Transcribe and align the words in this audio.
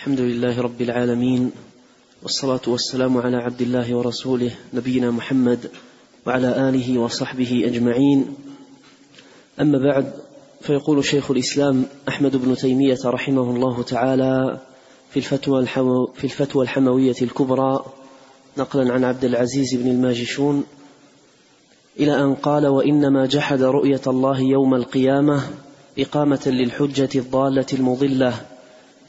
الحمد 0.00 0.20
لله 0.20 0.60
رب 0.60 0.82
العالمين 0.82 1.52
والصلاة 2.22 2.60
والسلام 2.66 3.18
على 3.18 3.36
عبد 3.36 3.62
الله 3.62 3.94
ورسوله 3.94 4.50
نبينا 4.74 5.10
محمد 5.10 5.70
وعلى 6.26 6.68
آله 6.68 6.98
وصحبه 6.98 7.62
أجمعين. 7.66 8.34
أما 9.60 9.78
بعد 9.78 10.12
فيقول 10.60 11.04
شيخ 11.04 11.30
الإسلام 11.30 11.84
أحمد 12.08 12.36
بن 12.36 12.56
تيمية 12.56 12.98
رحمه 13.04 13.42
الله 13.42 13.82
تعالى 13.82 14.60
في 15.10 15.16
الفتوى, 15.16 15.60
الحو 15.60 16.06
في 16.06 16.24
الفتوى 16.24 16.62
الحموية 16.64 17.16
الكبرى 17.22 17.84
نقلا 18.58 18.92
عن 18.92 19.04
عبد 19.04 19.24
العزيز 19.24 19.74
بن 19.74 19.90
الماجشون 19.90 20.64
إلى 21.98 22.22
أن 22.22 22.34
قال 22.34 22.66
وإنما 22.66 23.26
جحد 23.26 23.62
رؤية 23.62 24.02
الله 24.06 24.40
يوم 24.40 24.74
القيامة 24.74 25.42
إقامة 25.98 26.42
للحجة 26.46 27.08
الضالة 27.14 27.66
المضلة 27.72 28.49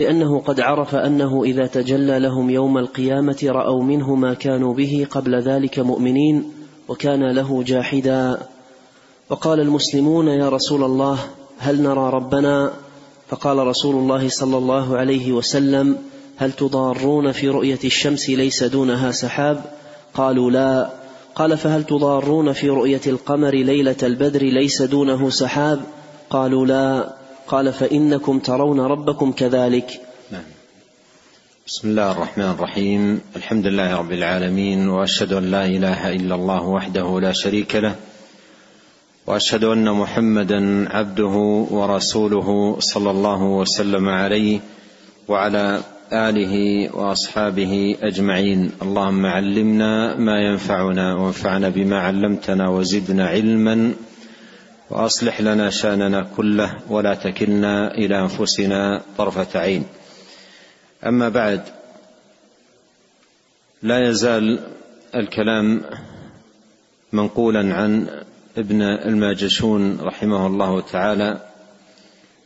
لأنه 0.01 0.39
قد 0.39 0.59
عرف 0.59 0.95
أنه 0.95 1.43
إذا 1.43 1.67
تجلى 1.67 2.19
لهم 2.19 2.49
يوم 2.49 2.77
القيامة 2.77 3.37
رأوا 3.43 3.83
منه 3.83 4.15
ما 4.15 4.33
كانوا 4.33 4.73
به 4.73 5.07
قبل 5.11 5.41
ذلك 5.41 5.79
مؤمنين 5.79 6.51
وكان 6.87 7.31
له 7.31 7.63
جاحدا. 7.63 8.37
وقال 9.29 9.59
المسلمون 9.59 10.27
يا 10.27 10.49
رسول 10.49 10.83
الله 10.83 11.19
هل 11.59 11.81
نرى 11.81 12.09
ربنا؟ 12.09 12.73
فقال 13.27 13.57
رسول 13.57 13.95
الله 13.95 14.29
صلى 14.29 14.57
الله 14.57 14.97
عليه 14.97 15.31
وسلم 15.31 15.97
هل 16.37 16.51
تضارون 16.51 17.31
في 17.31 17.49
رؤية 17.49 17.79
الشمس 17.83 18.29
ليس 18.29 18.63
دونها 18.63 19.11
سحاب؟ 19.11 19.63
قالوا 20.13 20.51
لا. 20.51 20.89
قال 21.35 21.57
فهل 21.57 21.83
تضارون 21.83 22.53
في 22.53 22.69
رؤية 22.69 23.01
القمر 23.07 23.55
ليلة 23.55 23.95
البدر 24.03 24.43
ليس 24.43 24.81
دونه 24.81 25.29
سحاب؟ 25.29 25.79
قالوا 26.29 26.65
لا. 26.65 27.20
قال 27.47 27.73
فإنكم 27.73 28.39
ترون 28.39 28.79
ربكم 28.79 29.31
كذلك. 29.31 30.01
نعم. 30.31 30.43
بسم 31.67 31.89
الله 31.89 32.11
الرحمن 32.11 32.45
الرحيم. 32.45 33.21
الحمد 33.35 33.67
لله 33.67 33.97
رب 33.97 34.11
العالمين 34.11 34.89
وأشهد 34.89 35.33
أن 35.33 35.51
لا 35.51 35.65
إله 35.65 36.15
إلا 36.15 36.35
الله 36.35 36.63
وحده 36.63 37.19
لا 37.19 37.31
شريك 37.31 37.75
له 37.75 37.95
وأشهد 39.27 39.63
أن 39.63 39.91
محمدا 39.91 40.89
عبده 40.89 41.35
ورسوله 41.71 42.75
صلى 42.79 43.11
الله 43.11 43.43
وسلم 43.43 44.09
عليه 44.09 44.59
وعلى 45.27 45.81
آله 46.13 46.53
وأصحابه 46.95 47.95
أجمعين. 48.01 48.71
اللهم 48.81 49.25
علمنا 49.25 50.15
ما 50.15 50.41
ينفعنا 50.41 51.15
وانفعنا 51.15 51.69
بما 51.69 51.99
علمتنا 51.99 52.69
وزدنا 52.69 53.27
علما. 53.27 53.93
وأصلح 54.91 55.41
لنا 55.41 55.69
شأننا 55.69 56.27
كله 56.37 56.79
ولا 56.89 57.15
تكلنا 57.15 57.93
إلى 57.93 58.19
أنفسنا 58.19 59.01
طرفة 59.17 59.59
عين. 59.59 59.85
أما 61.05 61.29
بعد 61.29 61.61
لا 63.83 64.09
يزال 64.09 64.59
الكلام 65.15 65.81
منقولا 67.11 67.75
عن 67.75 68.07
ابن 68.57 68.81
الماجشون 68.81 70.01
رحمه 70.01 70.47
الله 70.47 70.81
تعالى 70.81 71.41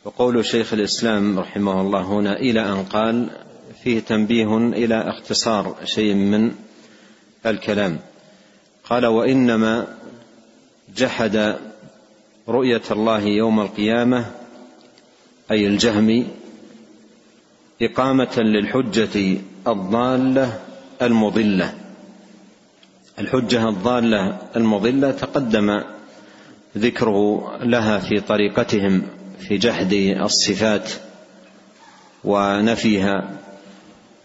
وقول 0.05 0.45
شيخ 0.45 0.73
الإسلام 0.73 1.39
رحمه 1.39 1.81
الله 1.81 2.01
هنا 2.01 2.39
إلى 2.39 2.61
أن 2.61 2.83
قال 2.83 3.29
فيه 3.83 3.99
تنبيه 3.99 4.57
إلى 4.57 5.09
اختصار 5.09 5.75
شيء 5.83 6.13
من 6.13 6.51
الكلام 7.45 7.99
قال 8.89 9.05
وإنما 9.05 9.87
جحد 10.95 11.55
رؤية 12.49 12.81
الله 12.91 13.19
يوم 13.19 13.59
القيامة 13.59 14.25
أي 15.51 15.67
الجهم 15.67 16.27
إقامة 17.81 18.37
للحجة 18.37 19.37
الضالة 19.67 20.59
المضلة. 21.01 21.73
الحجة 23.19 23.69
الضالة 23.69 24.37
المضلة 24.55 25.11
تقدم 25.11 25.81
ذكره 26.77 27.57
لها 27.61 27.99
في 27.99 28.19
طريقتهم 28.19 29.01
في 29.39 29.57
جحد 29.57 29.93
الصفات 30.21 30.91
ونفيها 32.23 33.29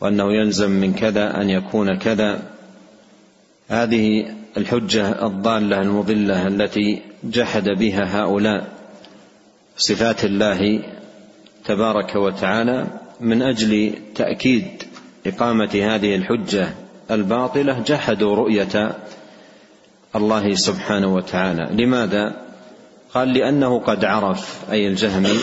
وأنه 0.00 0.32
يلزم 0.32 0.70
من 0.70 0.94
كذا 0.94 1.40
أن 1.40 1.50
يكون 1.50 1.98
كذا. 1.98 2.42
هذه 3.68 4.34
الحجة 4.56 5.26
الضالة 5.26 5.80
المضلة 5.80 6.46
التي 6.46 7.02
جحد 7.24 7.68
بها 7.68 8.22
هؤلاء 8.22 8.68
صفات 9.76 10.24
الله 10.24 10.82
تبارك 11.64 12.16
وتعالى 12.16 12.86
من 13.20 13.42
أجل 13.42 13.92
تأكيد 14.14 14.82
إقامة 15.26 15.70
هذه 15.74 16.16
الحجة 16.16 16.68
الباطلة 17.10 17.78
جحدوا 17.78 18.36
رؤية 18.36 18.96
الله 20.16 20.54
سبحانه 20.54 21.14
وتعالى. 21.14 21.84
لماذا؟ 21.84 22.36
قال 23.14 23.32
لأنه 23.32 23.78
قد 23.78 24.04
عرف 24.04 24.70
أي 24.70 24.88
الجهمي 24.88 25.38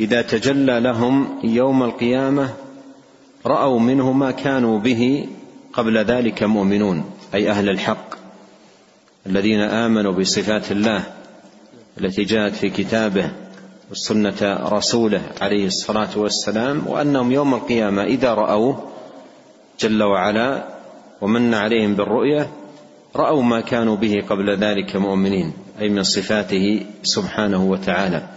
إذا 0.00 0.22
تجلى 0.22 0.80
لهم 0.80 1.40
يوم 1.44 1.82
القيامة 1.82 2.48
رأوا 3.46 3.80
منه 3.80 4.12
ما 4.12 4.30
كانوا 4.30 4.78
به 4.78 5.28
قبل 5.72 5.98
ذلك 5.98 6.42
مؤمنون. 6.42 7.04
أي 7.34 7.50
أهل 7.50 7.68
الحق 7.68 8.14
الذين 9.26 9.60
آمنوا 9.60 10.12
بصفات 10.12 10.72
الله 10.72 11.02
التي 12.00 12.22
جاءت 12.22 12.54
في 12.54 12.70
كتابه 12.70 13.30
وسنه 13.90 14.58
رسوله 14.62 15.22
عليه 15.40 15.66
الصلاة 15.66 16.18
والسلام 16.18 16.86
وأنهم 16.86 17.32
يوم 17.32 17.54
القيامة 17.54 18.02
إذا 18.02 18.34
رأوه 18.34 18.92
جل 19.80 20.02
وعلا 20.02 20.64
ومن 21.20 21.54
عليهم 21.54 21.94
بالرؤية 21.94 22.50
رأوا 23.16 23.42
ما 23.42 23.60
كانوا 23.60 23.96
به 23.96 24.24
قبل 24.28 24.56
ذلك 24.56 24.96
مؤمنين 24.96 25.52
أي 25.80 25.88
من 25.88 26.02
صفاته 26.02 26.86
سبحانه 27.02 27.64
وتعالى. 27.64 28.28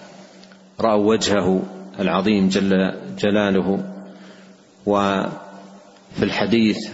رأوا 0.79 1.05
وجهه 1.09 1.63
العظيم 1.99 2.49
جل 2.49 2.93
جلاله 3.19 3.83
وفي 4.85 6.23
الحديث 6.23 6.89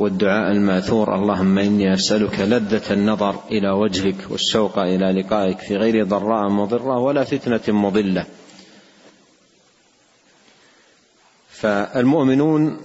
والدعاء 0.00 0.52
الماثور 0.52 1.14
اللهم 1.14 1.58
إني 1.58 1.94
أسألك 1.94 2.40
لذة 2.40 2.92
النظر 2.92 3.40
إلى 3.50 3.70
وجهك 3.70 4.30
والشوق 4.30 4.78
إلى 4.78 5.20
لقائك 5.20 5.58
في 5.58 5.76
غير 5.76 6.04
ضراء 6.04 6.48
مضرة 6.48 6.98
ولا 6.98 7.24
فتنة 7.24 7.60
مضلة. 7.68 8.26
فالمؤمنون 11.48 12.80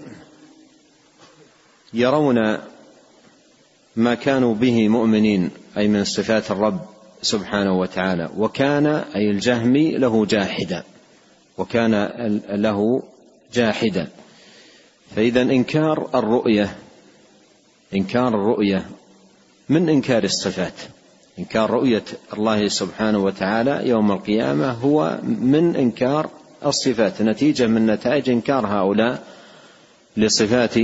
يرون 1.93 2.57
ما 3.95 4.15
كانوا 4.15 4.55
به 4.55 4.89
مؤمنين 4.89 5.49
أي 5.77 5.87
من 5.87 6.03
صفات 6.03 6.51
الرب 6.51 6.79
سبحانه 7.21 7.79
وتعالى. 7.79 8.29
وكان 8.37 8.85
أي 8.87 9.31
الجهمي 9.31 9.97
له 9.97 10.25
جاحدا. 10.25 10.83
وكان 11.57 11.93
له 12.49 13.03
جاحدا. 13.53 14.07
فإذا 15.15 15.41
إنكار 15.41 16.09
الرؤية 16.15 16.75
إنكار 17.93 18.27
الرؤية 18.27 18.85
من 19.69 19.89
إنكار 19.89 20.23
الصفات. 20.23 20.73
إنكار 21.39 21.69
رؤية 21.69 22.03
الله 22.33 22.67
سبحانه 22.67 23.17
وتعالى 23.17 23.87
يوم 23.87 24.11
القيامة 24.11 24.71
هو 24.71 25.19
من 25.23 25.75
إنكار 25.75 26.29
الصفات 26.65 27.21
نتيجة 27.21 27.67
من 27.67 27.85
نتائج 27.85 28.29
إنكار 28.29 28.67
هؤلاء 28.67 29.23
لصفات 30.17 30.75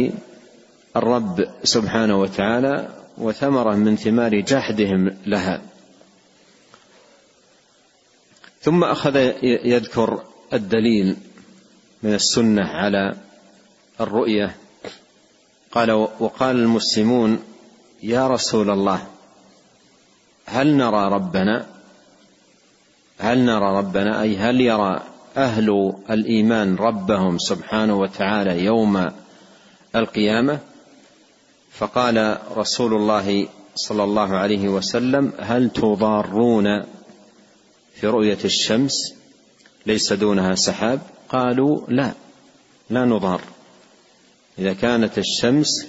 الرب 0.96 1.48
سبحانه 1.64 2.20
وتعالى 2.20 2.90
وثمرة 3.18 3.76
من 3.76 3.96
ثمار 3.96 4.40
جحدهم 4.40 5.18
لها. 5.26 5.62
ثم 8.62 8.84
أخذ 8.84 9.16
يذكر 9.44 10.24
الدليل 10.54 11.16
من 12.04 12.14
السنة 12.14 12.66
على 12.66 13.16
الرؤية 14.02 14.56
قال 15.72 15.92
وقال 16.20 16.56
المسلمون 16.56 17.40
يا 18.04 18.28
رسول 18.28 18.70
الله 18.70 19.08
هل 20.46 20.68
نرى 20.78 21.14
ربنا؟ 21.14 21.66
هل 23.20 23.40
نرى 23.40 23.78
ربنا؟ 23.78 24.22
أي 24.22 24.38
هل 24.38 24.62
يرى 24.62 25.04
أهل 25.38 25.94
الإيمان 26.10 26.76
ربهم 26.76 27.38
سبحانه 27.38 27.96
وتعالى 27.96 28.64
يوم 28.64 29.12
القيامة؟ 29.96 30.60
فقال 31.72 32.38
رسول 32.58 32.94
الله 32.94 33.48
صلى 33.76 34.04
الله 34.04 34.38
عليه 34.38 34.70
وسلم 34.70 35.34
هل 35.40 35.70
تضارون 35.70 36.84
في 37.94 38.08
رؤية 38.08 38.38
الشمس؟ 38.46 39.14
ليس 39.86 40.14
دونها 40.14 40.56
سحاب؟ 40.56 41.00
قالوا 41.30 41.82
لا 41.88 42.12
لا 42.90 43.06
نضار. 43.06 43.42
إذا 44.60 44.74
كانت 44.74 45.18
الشمس 45.18 45.88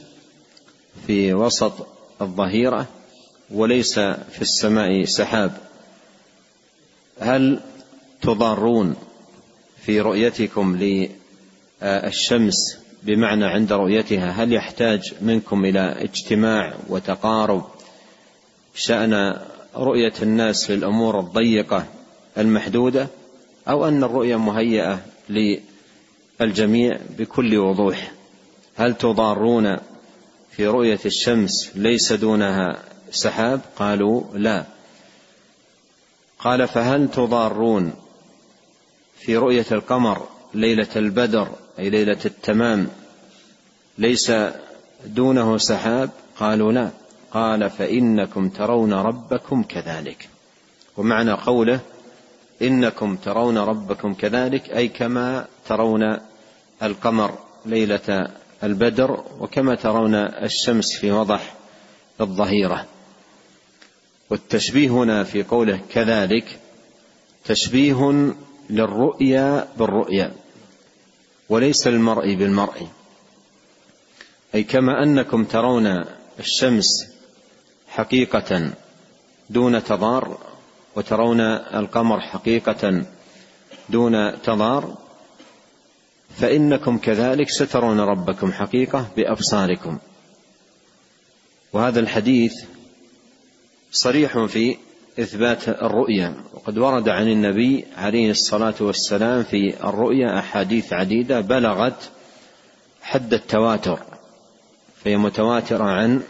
في 1.06 1.34
وسط 1.34 1.86
الظهيرة 2.20 2.86
وليس 3.50 3.98
في 3.98 4.42
السماء 4.42 5.04
سحاب 5.04 5.56
هل 7.20 7.60
تضارون 8.22 8.96
في 9.84 10.00
رؤيتكم 10.00 10.78
الشمس 11.82 12.78
بمعنى 13.02 13.44
عند 13.44 13.72
رؤيتها؟ 13.72 14.30
هل 14.30 14.52
يحتاج 14.52 15.14
منكم 15.20 15.64
إلى 15.64 15.80
اجتماع 15.80 16.74
وتقارب؟ 16.88 17.64
شأن 18.74 19.36
رؤية 19.76 20.12
الناس 20.22 20.66
في 20.66 20.74
الأمور 20.74 21.20
الضيقة 21.20 21.86
المحدودة 22.38 23.08
أو 23.68 23.88
أن 23.88 24.04
الرؤية 24.04 24.36
مهيئة 24.36 25.00
للجميع 26.40 26.98
بكل 27.18 27.58
وضوح؟ 27.58 28.11
هل 28.76 28.94
تضارون 28.94 29.76
في 30.50 30.66
رؤية 30.66 31.00
الشمس 31.06 31.70
ليس 31.74 32.12
دونها 32.12 32.78
سحاب؟ 33.10 33.60
قالوا 33.76 34.22
لا. 34.34 34.64
قال 36.38 36.68
فهل 36.68 37.10
تضارون 37.10 37.92
في 39.16 39.36
رؤية 39.36 39.66
القمر 39.72 40.28
ليلة 40.54 40.88
البدر 40.96 41.48
أي 41.78 41.90
ليلة 41.90 42.18
التمام 42.24 42.88
ليس 43.98 44.32
دونه 45.06 45.58
سحاب؟ 45.58 46.10
قالوا 46.36 46.72
لا. 46.72 46.90
قال 47.30 47.70
فإنكم 47.70 48.48
ترون 48.48 48.92
ربكم 48.92 49.62
كذلك. 49.62 50.28
ومعنى 50.96 51.32
قوله 51.32 51.80
إنكم 52.62 53.16
ترون 53.16 53.58
ربكم 53.58 54.14
كذلك 54.14 54.70
أي 54.70 54.88
كما 54.88 55.46
ترون 55.66 56.18
القمر 56.82 57.38
ليلة 57.66 58.28
البدر 58.62 59.24
وكما 59.40 59.74
ترون 59.74 60.14
الشمس 60.14 60.96
في 61.00 61.10
وضح 61.10 61.54
الظهيرة. 62.20 62.86
والتشبيه 64.30 64.88
هنا 64.88 65.24
في 65.24 65.42
قوله 65.42 65.80
كذلك 65.92 66.60
تشبيه 67.44 68.32
للرؤيا 68.70 69.68
بالرؤيا 69.76 70.32
وليس 71.48 71.86
المرء 71.86 72.34
بالمرء. 72.34 72.88
أي 74.54 74.62
كما 74.64 75.02
أنكم 75.02 75.44
ترون 75.44 76.04
الشمس 76.38 77.06
حقيقة 77.88 78.70
دون 79.50 79.84
تضار 79.84 80.38
وترون 80.96 81.40
القمر 81.40 82.20
حقيقة 82.20 83.04
دون 83.88 84.42
تضار 84.42 84.98
فإنكم 86.36 86.98
كذلك 86.98 87.50
سترون 87.50 88.00
ربكم 88.00 88.52
حقيقة 88.52 89.06
بأبصاركم. 89.16 89.98
وهذا 91.72 92.00
الحديث 92.00 92.52
صريح 93.92 94.44
في 94.44 94.76
إثبات 95.20 95.68
الرؤيا. 95.68 96.34
وقد 96.54 96.78
ورد 96.78 97.08
عن 97.08 97.28
النبي 97.28 97.84
عليه 97.96 98.30
الصلاة 98.30 98.74
والسلام 98.80 99.42
في 99.42 99.74
الرؤيا 99.84 100.38
أحاديث 100.38 100.92
عديدة 100.92 101.40
بلغت 101.40 102.10
حد 103.02 103.34
التواتر 103.34 103.98
فهي 105.04 105.16
متواترة 105.16 105.84
عن 105.84 106.22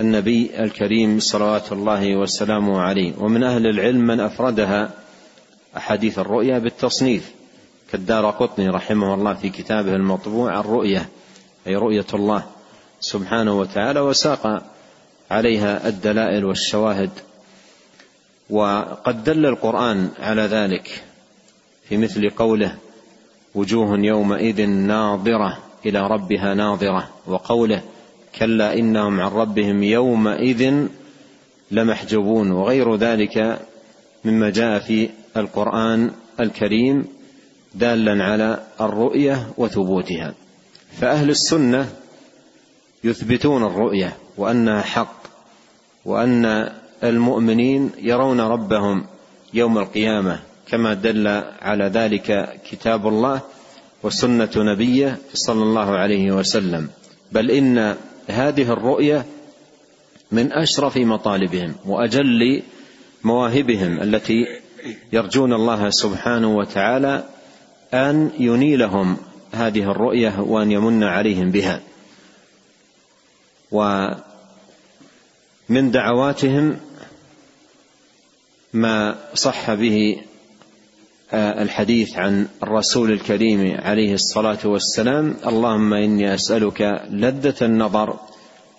النبي 0.00 0.50
الكريم 0.58 1.20
صلوات 1.20 1.72
الله 1.72 2.16
وسلامه 2.16 2.80
عليه. 2.80 3.12
ومن 3.18 3.42
أهل 3.42 3.66
العلم 3.66 4.06
من 4.06 4.20
أفردها 4.20 4.90
أحاديث 5.76 6.18
الرؤيا 6.18 6.58
بالتصنيف. 6.58 7.32
كالدار 7.94 8.30
قطني 8.30 8.68
رحمه 8.68 9.14
الله 9.14 9.34
في 9.34 9.48
كتابه 9.48 9.94
المطبوع 9.94 10.60
الرؤيا 10.60 11.06
أي 11.66 11.76
رؤية 11.76 12.06
الله 12.14 12.44
سبحانه 13.00 13.58
وتعالى 13.58 14.00
وساق 14.00 14.62
عليها 15.30 15.88
الدلائل 15.88 16.44
والشواهد. 16.44 17.10
وقد 18.50 19.24
دل 19.24 19.46
القرآن 19.46 20.10
على 20.18 20.42
ذلك 20.42 21.02
في 21.88 21.96
مثل 21.96 22.30
قوله 22.30 22.76
وجوه 23.54 23.98
يومئذ 23.98 24.66
ناظرة 24.66 25.58
إلى 25.86 26.06
ربها 26.06 26.54
ناظرة 26.54 27.08
وقوله 27.26 27.82
كلا 28.38 28.74
انهم 28.74 29.20
عن 29.20 29.30
ربهم 29.30 29.82
يومئذ 29.82 30.86
لمحجوبون. 31.70 32.50
وغير 32.50 32.96
ذلك 32.96 33.58
مما 34.24 34.50
جاء 34.50 34.78
في 34.78 35.08
القرآن 35.36 36.10
الكريم 36.40 37.13
دالا 37.74 38.24
على 38.24 38.62
الرؤية 38.80 39.46
وثبوتها. 39.56 40.34
فأهل 41.00 41.30
السنة 41.30 41.88
يثبتون 43.04 43.64
الرؤية 43.64 44.16
وأنها 44.36 44.82
حق 44.82 45.22
وأن 46.04 46.70
المؤمنين 47.04 47.90
يرون 47.98 48.40
ربهم 48.40 49.06
يوم 49.54 49.78
القيامة 49.78 50.40
كما 50.66 50.94
دل 50.94 51.28
على 51.60 51.84
ذلك 51.84 52.58
كتاب 52.70 53.08
الله 53.08 53.40
وسنة 54.02 54.50
نبيه 54.56 55.18
صلى 55.34 55.62
الله 55.62 55.90
عليه 55.90 56.32
وسلم. 56.32 56.88
بل 57.32 57.50
إن 57.50 57.96
هذه 58.28 58.72
الرؤية 58.72 59.26
من 60.32 60.52
أشرف 60.52 60.96
مطالبهم 60.96 61.74
وأجل 61.86 62.62
مواهبهم 63.24 64.00
التي 64.00 64.46
يرجون 65.12 65.52
الله 65.52 65.90
سبحانه 65.90 66.56
وتعالى 66.56 67.24
أن 67.94 68.30
ينيلهم 68.38 69.16
هذه 69.52 69.90
الرؤية 69.90 70.40
وأن 70.40 70.72
يمن 70.72 71.04
عليهم 71.04 71.50
بها. 71.50 71.80
ومن 73.72 74.20
دعواتهم 75.90 76.76
ما 78.72 79.14
صح 79.34 79.74
به 79.74 80.16
آه، 81.32 81.62
الحديث 81.62 82.16
عن 82.16 82.48
الرسول 82.62 83.12
الكريم 83.12 83.76
عليه 83.80 84.14
الصلاة 84.14 84.58
والسلام 84.64 85.36
اللهم 85.46 85.94
إني 85.94 86.34
أسألك 86.34 87.02
لذة 87.10 87.54
النظر 87.62 88.18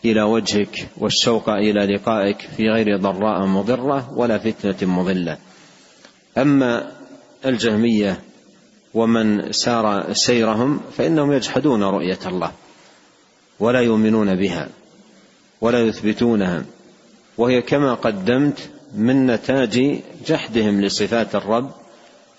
إلى 0.05 0.21
وجهك 0.21 0.87
والشوق 0.97 1.49
إلى 1.49 1.95
لقائك 1.95 2.41
في 2.57 2.69
غير 2.69 2.97
ضراء 2.97 3.45
مضرة 3.45 4.13
ولا 4.13 4.37
فتنة 4.37 4.89
مضلة. 4.89 5.37
أما 6.37 6.91
الجهمية 7.45 8.19
ومن 8.95 9.51
سار 9.51 10.13
سيرهم 10.13 10.79
فإنهم 10.97 11.31
يجحدون 11.31 11.83
رؤية 11.83 12.19
الله 12.25 12.51
ولا 13.59 13.79
يؤمنون 13.79 14.35
بها 14.35 14.69
ولا 15.61 15.81
يثبتونها 15.81 16.65
وهي 17.37 17.61
كما 17.61 17.93
قدمت 17.93 18.69
من 18.95 19.25
نتاج 19.27 20.01
جحدهم 20.27 20.81
لصفات 20.81 21.35
الرب 21.35 21.71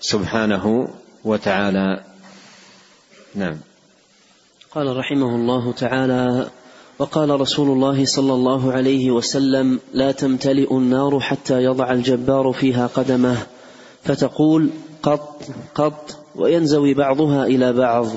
سبحانه 0.01 0.87
وتعالى. 1.25 2.03
نعم. 3.35 3.57
قال 4.75 4.97
رحمه 4.97 5.35
الله 5.35 5.71
تعالى 5.71 6.49
وقال 6.99 7.41
رسول 7.41 7.69
الله 7.69 8.05
صلى 8.05 8.33
الله 8.33 8.71
عليه 8.71 9.11
وسلم 9.11 9.79
لا 9.93 10.11
تمتلئ 10.11 10.73
النار 10.73 11.19
حتى 11.19 11.63
يضع 11.63 11.91
الجبار 11.91 12.51
فيها 12.51 12.87
قدمه. 12.87 13.37
فتقول 14.03 14.69
قط 15.03 15.41
قط 15.75 16.26
وينزوي 16.37 16.93
بعضها 16.93 17.45
إلى 17.45 17.73
بعض. 17.73 18.07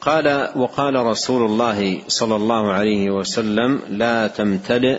قال 0.00 0.48
وقال 0.56 0.94
رسول 0.94 1.50
الله 1.50 1.98
صلى 2.08 2.36
الله 2.36 2.72
عليه 2.72 3.10
وسلم 3.10 3.80
لا 3.88 4.26
تمتلئ 4.26 4.98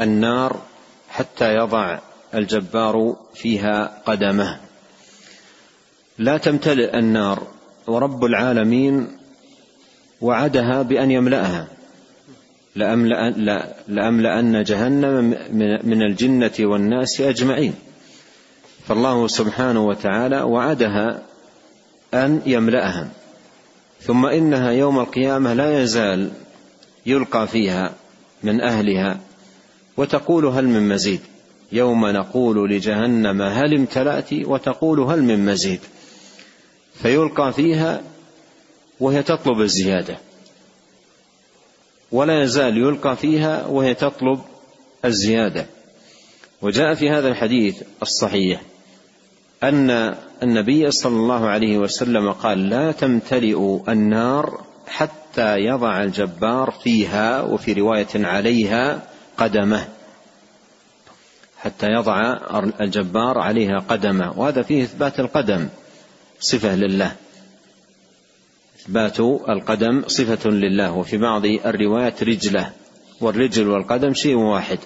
النار 0.00 0.60
حتى 1.08 1.54
يضع 1.54 1.98
الجبار 2.34 3.16
فيها 3.34 4.02
قدمه. 4.06 4.60
لا 6.18 6.38
تمتلئ 6.38 6.98
النار 6.98 7.42
ورب 7.86 8.24
العالمين 8.24 9.18
وعدها 10.20 10.82
بأن 10.82 11.10
يملأها. 11.10 11.66
لأملأ 12.76 13.30
لأملأن 13.88 14.62
جهنم 14.62 15.36
من 15.84 16.02
الجنة 16.02 16.52
والناس 16.60 17.20
أجمعين. 17.20 17.74
فالله 18.88 19.26
سبحانه 19.26 19.86
وتعالى 19.86 20.42
وعدها 20.42 21.22
أن 22.14 22.42
يملأها. 22.46 23.10
ثم 24.00 24.26
إنها 24.26 24.70
يوم 24.70 24.98
القيامة 24.98 25.54
لا 25.54 25.82
يزال 25.82 26.30
يلقى 27.06 27.48
فيها 27.48 27.94
من 28.42 28.60
أهلها 28.60 29.20
وتقول 29.96 30.46
هل 30.46 30.68
من 30.68 30.88
مزيد؟ 30.88 31.20
يوم 31.72 32.06
نقول 32.06 32.70
لجهنم 32.70 33.42
هل 33.42 33.74
امتلأت؟ 33.74 34.32
وتقول 34.32 35.00
هل 35.00 35.22
من 35.22 35.44
مزيد؟ 35.46 35.80
فيلقى 37.02 37.52
فيها 37.52 38.02
وهي 39.00 39.22
تطلب 39.22 39.60
الزيادة 39.60 40.18
ولا 42.12 42.42
يزال 42.42 42.78
يلقى 42.78 43.16
فيها 43.16 43.66
وهي 43.66 43.94
تطلب 43.94 44.40
الزيادة. 45.04 45.66
وجاء 46.62 46.94
في 46.94 47.10
هذا 47.10 47.28
الحديث 47.28 47.82
الصحيح 48.02 48.62
أن 49.62 50.14
النبي 50.42 50.90
صلى 50.90 51.16
الله 51.16 51.46
عليه 51.46 51.78
وسلم 51.78 52.32
قال 52.32 52.68
لا 52.68 52.92
تمتلئ 52.92 53.80
النار 53.88 54.64
حتى 54.86 55.56
يضع 55.56 56.02
الجبار 56.02 56.70
فيها 56.70 57.42
وفي 57.42 57.72
رواية 57.72 58.08
عليها 58.14 59.02
قدمه. 59.36 59.88
حتى 61.58 61.86
يضع 61.86 62.36
الجبار 62.80 63.38
عليها 63.38 63.78
قدمه. 63.88 64.38
وهذا 64.38 64.62
فيه 64.62 64.82
إثبات 64.82 65.20
القدم 65.20 65.68
صفة 66.40 66.76
لله. 66.76 67.12
إثبات 68.80 69.20
القدم 69.48 70.02
صفة 70.06 70.50
لله. 70.50 70.92
وفي 70.92 71.16
بعض 71.16 71.46
الروايات 71.46 72.22
رجله 72.22 72.72
والرجل 73.20 73.68
والقدم 73.68 74.14
شيء 74.14 74.36
واحد. 74.36 74.78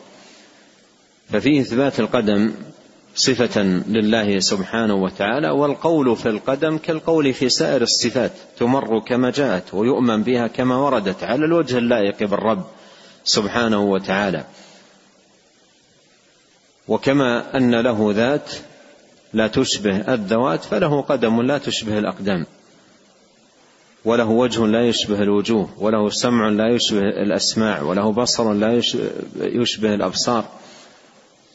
ففيه 1.32 1.60
إثبات 1.60 2.00
القدم 2.00 2.52
صفة 3.14 3.62
لله 3.88 4.40
سبحانه 4.40 4.94
وتعالى 4.94 5.50
والقول 5.50 6.16
في 6.16 6.28
القدم 6.28 6.78
كالقول 6.78 7.32
في 7.34 7.48
سائر 7.48 7.82
الصفات 7.82 8.32
تمر 8.58 8.98
كما 8.98 9.30
جاءت 9.30 9.74
ويؤمن 9.74 10.22
بها 10.22 10.46
كما 10.46 10.76
وردت 10.76 11.24
على 11.24 11.44
الوجه 11.44 11.78
اللائق 11.78 12.24
بالرب 12.24 12.64
سبحانه 13.24 13.80
وتعالى. 13.80 14.44
وكما 16.88 17.56
أن 17.56 17.74
له 17.74 18.12
ذات 18.16 18.50
لا 19.32 19.46
تشبه 19.46 20.14
الذوات 20.14 20.64
فله 20.64 21.00
قدم 21.00 21.42
لا 21.42 21.58
تشبه 21.58 21.98
الأقدام. 21.98 22.46
وله 24.04 24.28
وجه 24.28 24.66
لا 24.66 24.88
يشبه 24.88 25.22
الوجوه 25.22 25.68
وله 25.78 26.10
سمع 26.10 26.48
لا 26.48 26.74
يشبه 26.74 27.00
الأسماع 27.00 27.82
وله 27.82 28.12
بصر 28.12 28.52
لا 28.52 28.80
يشبه 29.40 29.94
الأبصار. 29.94 30.44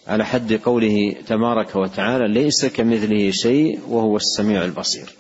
على 0.08 0.26
حد 0.26 0.54
قوله 0.54 1.16
تبارك 1.28 1.76
وتعالى 1.76 2.28
ليس 2.28 2.66
كمثله 2.66 3.32
شيء 3.32 3.80
وهو 3.88 4.18
السميع 4.18 4.66
البصير. 4.66 5.16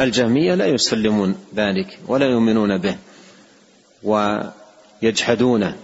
الجهمية 0.00 0.54
لا 0.54 0.66
يسلمون 0.66 1.34
ذلك 1.56 1.98
ولا 2.06 2.26
يؤمنون 2.26 2.78
به 2.78 2.96
ويجحدونه 4.02 5.76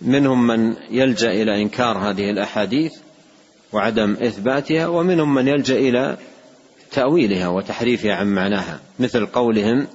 منهم 0.00 0.46
من 0.46 0.76
يلجأ 0.90 1.30
إلى 1.30 1.62
إنكار 1.62 1.98
هذه 1.98 2.30
الأحاديث 2.30 2.92
وعدم 3.72 4.12
إثباتها 4.12 4.86
ومنهم 4.86 5.34
من 5.34 5.48
يلجأ 5.48 5.78
إلى 5.78 6.16
تأويلها 6.92 7.48
وتحريفها 7.48 8.14
عن 8.14 8.26
معناها 8.26 8.80
مثل 8.98 9.26
قولهم 9.26 9.86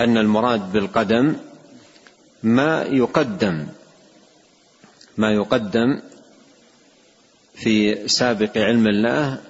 أن 0.00 0.18
المراد 0.18 0.72
بالقدم 0.72 1.36
ما 2.42 2.82
يقدم 2.82 3.66
ما 5.16 5.32
يقدم 5.32 6.00
في 7.54 8.08
سابق 8.08 8.58
علم 8.58 8.86
الله 8.86 9.40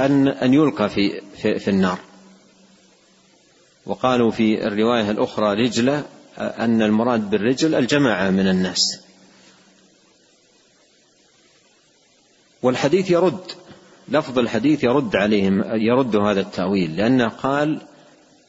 أن 0.00 0.28
أن 0.28 0.54
يلقى 0.54 0.88
في 0.88 1.20
في, 1.36 1.58
في 1.58 1.68
النار. 1.70 1.98
وقالوا 3.86 4.30
في 4.30 4.66
الرواية 4.66 5.10
الأخرى 5.10 5.64
رجلة 5.64 6.04
أن 6.38 6.82
المراد 6.82 7.30
بالرجل 7.30 7.74
الجماعة 7.74 8.30
من 8.30 8.48
الناس. 8.48 9.00
والحديث 12.62 13.10
يرد 13.10 13.52
لفظ 14.08 14.38
الحديث 14.38 14.84
يرد 14.84 15.16
عليهم 15.16 15.62
يرد 15.74 16.16
هذا 16.16 16.40
التأويل 16.40 16.96
لأنه 16.96 17.28
قال 17.28 17.80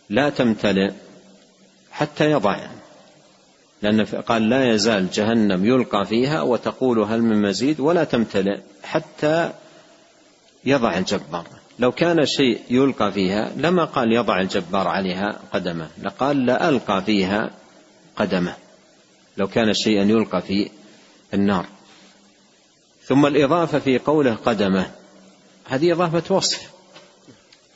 لا 0.10 0.30
تمتلئ 0.30 0.92
حتى 1.92 2.32
يضع 2.32 2.68
لأن 3.83 4.05
قال 4.05 4.49
لا 4.49 4.73
يزال 4.73 5.09
جهنم 5.09 5.65
يلقى 5.65 6.05
فيها 6.05 6.41
وتقول 6.41 6.99
هل 6.99 7.21
من 7.21 7.41
مزيد 7.41 7.79
ولا 7.79 8.03
تمتلئ 8.03 8.59
حتى 8.83 9.51
يضع 10.65 10.97
الجبار. 10.97 11.47
لو 11.79 11.91
كان 11.91 12.25
شيء 12.25 12.61
يلقى 12.69 13.11
فيها 13.11 13.51
لما 13.57 13.85
قال 13.85 14.13
يضع 14.13 14.39
الجبار 14.39 14.87
عليها 14.87 15.39
قدمه 15.53 15.87
لقال 16.03 16.45
لألقى 16.45 17.03
فيها 17.05 17.51
قدمه. 18.15 18.55
لو 19.37 19.47
كان 19.47 19.73
شيئا 19.73 20.03
يلقى 20.03 20.41
في 20.41 20.69
النار. 21.33 21.65
ثم 23.03 23.25
الإضافة 23.25 23.79
في 23.79 23.99
قوله 23.99 24.35
قدمه 24.35 24.91
هذه 25.65 25.91
إضافة 25.91 26.35
وصف. 26.35 26.73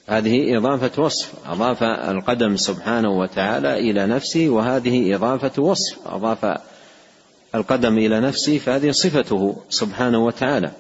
هذه 0.08 0.58
إضافة 0.58 1.04
وصف 1.04 1.34
أضاف 1.46 1.84
القدم 1.84 2.58
سبحانه 2.58 3.10
وتعالى 3.10 3.80
إلى 3.80 4.06
نفسه 4.06 4.50
وهذه 4.50 5.16
إضافة 5.16 5.62
وصف 5.62 5.98
أضاف 6.06 6.58
القدم 7.56 7.98
إلى 7.98 8.20
نفسه 8.20 8.58
فهذه 8.58 8.92
صفته 8.92 9.62
سبحانه 9.70 10.26
وتعالى. 10.26 10.72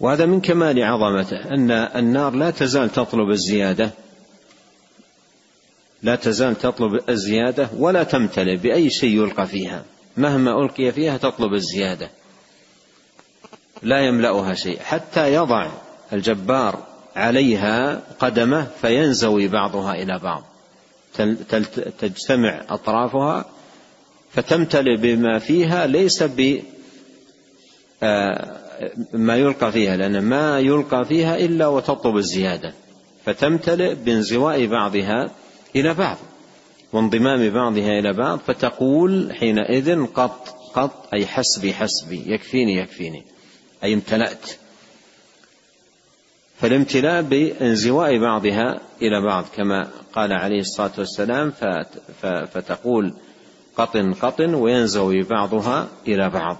وهذا 0.00 0.26
من 0.26 0.40
كمال 0.40 0.82
عظمته 0.82 1.54
أن 1.54 1.70
النار 1.70 2.34
لا 2.34 2.50
تزال 2.50 2.92
تطلب 2.92 3.30
الزيادة 3.30 3.90
لا 6.02 6.16
تزال 6.16 6.58
تطلب 6.58 7.08
الزيادة 7.08 7.68
ولا 7.78 8.02
تمتلئ 8.02 8.56
بأي 8.56 8.90
شيء 8.90 9.22
يلقى 9.22 9.46
فيها. 9.46 9.84
مهما 10.16 10.64
ألقي 10.64 10.92
فيها 10.92 11.16
تطلب 11.16 11.54
الزيادة 11.54 12.10
لا 13.82 14.06
يملأها 14.06 14.54
شيء 14.54 14.78
حتى 14.80 15.34
يضع 15.34 15.70
الجبار 16.12 16.86
عليها 17.18 18.02
قدمه 18.18 18.66
فينزوي 18.80 19.48
بعضها 19.48 19.94
إلى 19.94 20.18
بعض. 20.18 20.44
تجتمع 21.98 22.64
أطرافها 22.68 23.44
فتمتلئ 24.32 24.96
بما 24.96 25.38
فيها 25.38 25.86
ليس 25.86 26.22
ب 26.22 26.60
آه، 28.02 28.56
ما 29.12 29.36
يلقى 29.36 29.72
فيها 29.72 29.96
لأن 29.96 30.22
ما 30.22 30.60
يلقى 30.60 31.04
فيها 31.04 31.36
إلا 31.36 31.66
وتطلب 31.66 32.16
الزيادة. 32.16 32.74
فتمتلئ 33.24 33.94
بانزواء 33.94 34.66
بعضها 34.66 35.30
إلى 35.76 35.94
بعض 35.94 36.16
وانضمام 36.92 37.50
بعضها 37.50 37.98
إلى 37.98 38.12
بعض 38.12 38.38
فتقول 38.38 39.32
حينئذ 39.32 40.06
قط 40.06 40.48
قط 40.74 41.08
أي 41.14 41.26
حسبي 41.26 41.74
حسبي 41.74 42.22
يكفيني 42.26 42.76
يكفيني 42.76 43.24
أي 43.84 43.94
امتلأت. 43.94 44.50
فالامتلاء 46.60 47.22
بانزواء 47.22 48.18
بعضها 48.18 48.80
إلى 49.02 49.20
بعض 49.20 49.44
كما 49.56 49.88
قال 50.12 50.32
عليه 50.32 50.60
الصلاة 50.60 50.90
والسلام 50.98 51.52
فتقول 52.22 53.14
قطن 53.76 54.12
قطن 54.12 54.54
وينزوي 54.54 55.22
بعضها 55.22 55.88
إلى 56.08 56.30
بعض. 56.30 56.56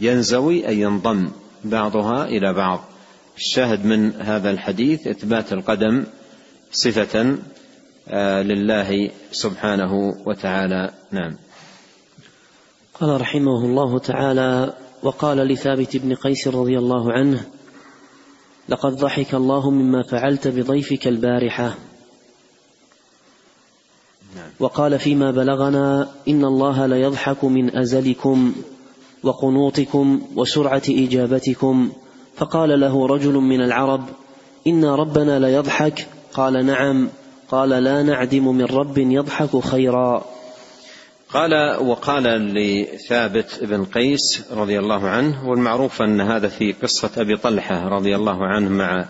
ينزوي 0.00 0.68
أي 0.68 0.80
ينضم 0.80 1.28
بعضها 1.64 2.24
إلى 2.24 2.52
بعض. 2.52 2.84
الشاهد 3.36 3.86
من 3.86 4.12
هذا 4.12 4.50
الحديث 4.50 5.06
إثبات 5.06 5.52
القدم 5.52 6.04
صفة 6.72 7.38
آه، 8.08 8.42
لله 8.42 9.10
سبحانه 9.32 10.14
وتعالى. 10.26 10.90
نعم. 11.12 11.36
قال 12.94 13.20
رحمه 13.20 13.64
الله 13.64 13.98
تعالى 13.98 14.74
وقال 15.02 15.38
لثابت 15.38 15.96
بن 15.96 16.14
قيس 16.14 16.48
رضي 16.48 16.78
الله 16.78 17.12
عنه 17.12 17.46
لقد 18.68 18.96
ضحك 18.96 19.34
الله 19.34 19.70
مما 19.70 20.02
فعلت 20.02 20.48
بضيفك 20.48 21.08
البارحة. 21.08 21.74
نعم. 24.36 24.50
وقال 24.60 24.98
فيما 24.98 25.30
بلغنا 25.30 26.08
إن 26.28 26.44
الله 26.44 26.86
ليضحك 26.86 27.44
من 27.44 27.76
أزلكم 27.76 28.52
وقنوطكم 29.22 30.22
وسرعة 30.36 30.82
إجابتكم. 30.88 31.92
فقال 32.36 32.80
له 32.80 33.06
رجل 33.06 33.34
من 33.34 33.60
العرب 33.60 34.04
إن 34.66 34.84
ربنا 34.84 35.38
ليضحك؟ 35.38 36.06
قال 36.32 36.66
نعم. 36.66 37.08
قال 37.48 37.68
لا 37.68 38.02
نعدم 38.02 38.48
من 38.56 38.64
رب 38.64 38.98
يضحك 38.98 39.58
خيرا. 39.58 40.35
قال 41.32 41.76
وقال 41.80 42.24
لثابت 42.54 43.58
بن 43.62 43.84
قيس 43.84 44.44
رضي 44.52 44.78
الله 44.78 45.08
عنه 45.08 45.48
والمعروف 45.48 46.02
أن 46.02 46.20
هذا 46.20 46.48
في 46.48 46.72
قصة 46.72 47.10
أبي 47.16 47.36
طلحة 47.36 47.88
رضي 47.88 48.16
الله 48.16 48.46
عنه 48.46 48.68
مع 48.68 49.08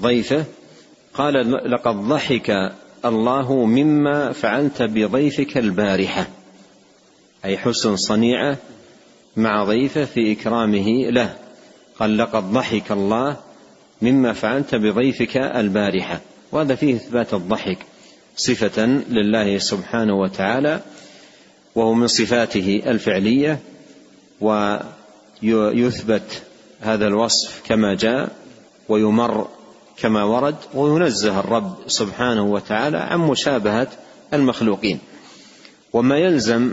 ضيفه 0.00 0.44
قال 1.14 1.52
لقد 1.70 1.94
ضحك 1.94 2.72
الله 3.04 3.66
مما 3.66 4.32
فعلت 4.32 4.82
بضيفك 4.82 5.58
البارحة. 5.58 6.26
أي 7.44 7.58
حسن 7.58 7.96
صنيعة 7.96 8.56
مع 9.36 9.64
ضيفه 9.64 10.04
في 10.04 10.32
إكرامه 10.32 11.10
له. 11.10 11.36
قال 11.98 12.18
لقد 12.18 12.52
ضحك 12.52 12.92
الله 12.92 13.36
مما 14.02 14.32
فعلت 14.32 14.74
بضيفك 14.74 15.36
البارحة. 15.36 16.20
وهذا 16.52 16.74
فيه 16.74 16.94
إثبات 16.94 17.34
الضحك 17.34 17.78
صفة 18.36 18.86
لله 18.86 19.58
سبحانه 19.58 20.14
وتعالى. 20.14 20.80
وهو 21.74 21.94
من 21.94 22.06
صفاته 22.06 22.82
الفعلية 22.86 23.58
ويثبت 25.42 26.42
هذا 26.80 27.06
الوصف 27.06 27.62
كما 27.64 27.94
جاء 27.94 28.36
ويمر 28.88 29.48
كما 29.96 30.24
ورد 30.24 30.56
وينزه 30.74 31.40
الرب 31.40 31.76
سبحانه 31.86 32.42
وتعالى 32.42 32.98
عن 32.98 33.18
مشابهة 33.18 33.88
المخلوقين. 34.34 34.98
وما 35.92 36.18
يلزم 36.18 36.72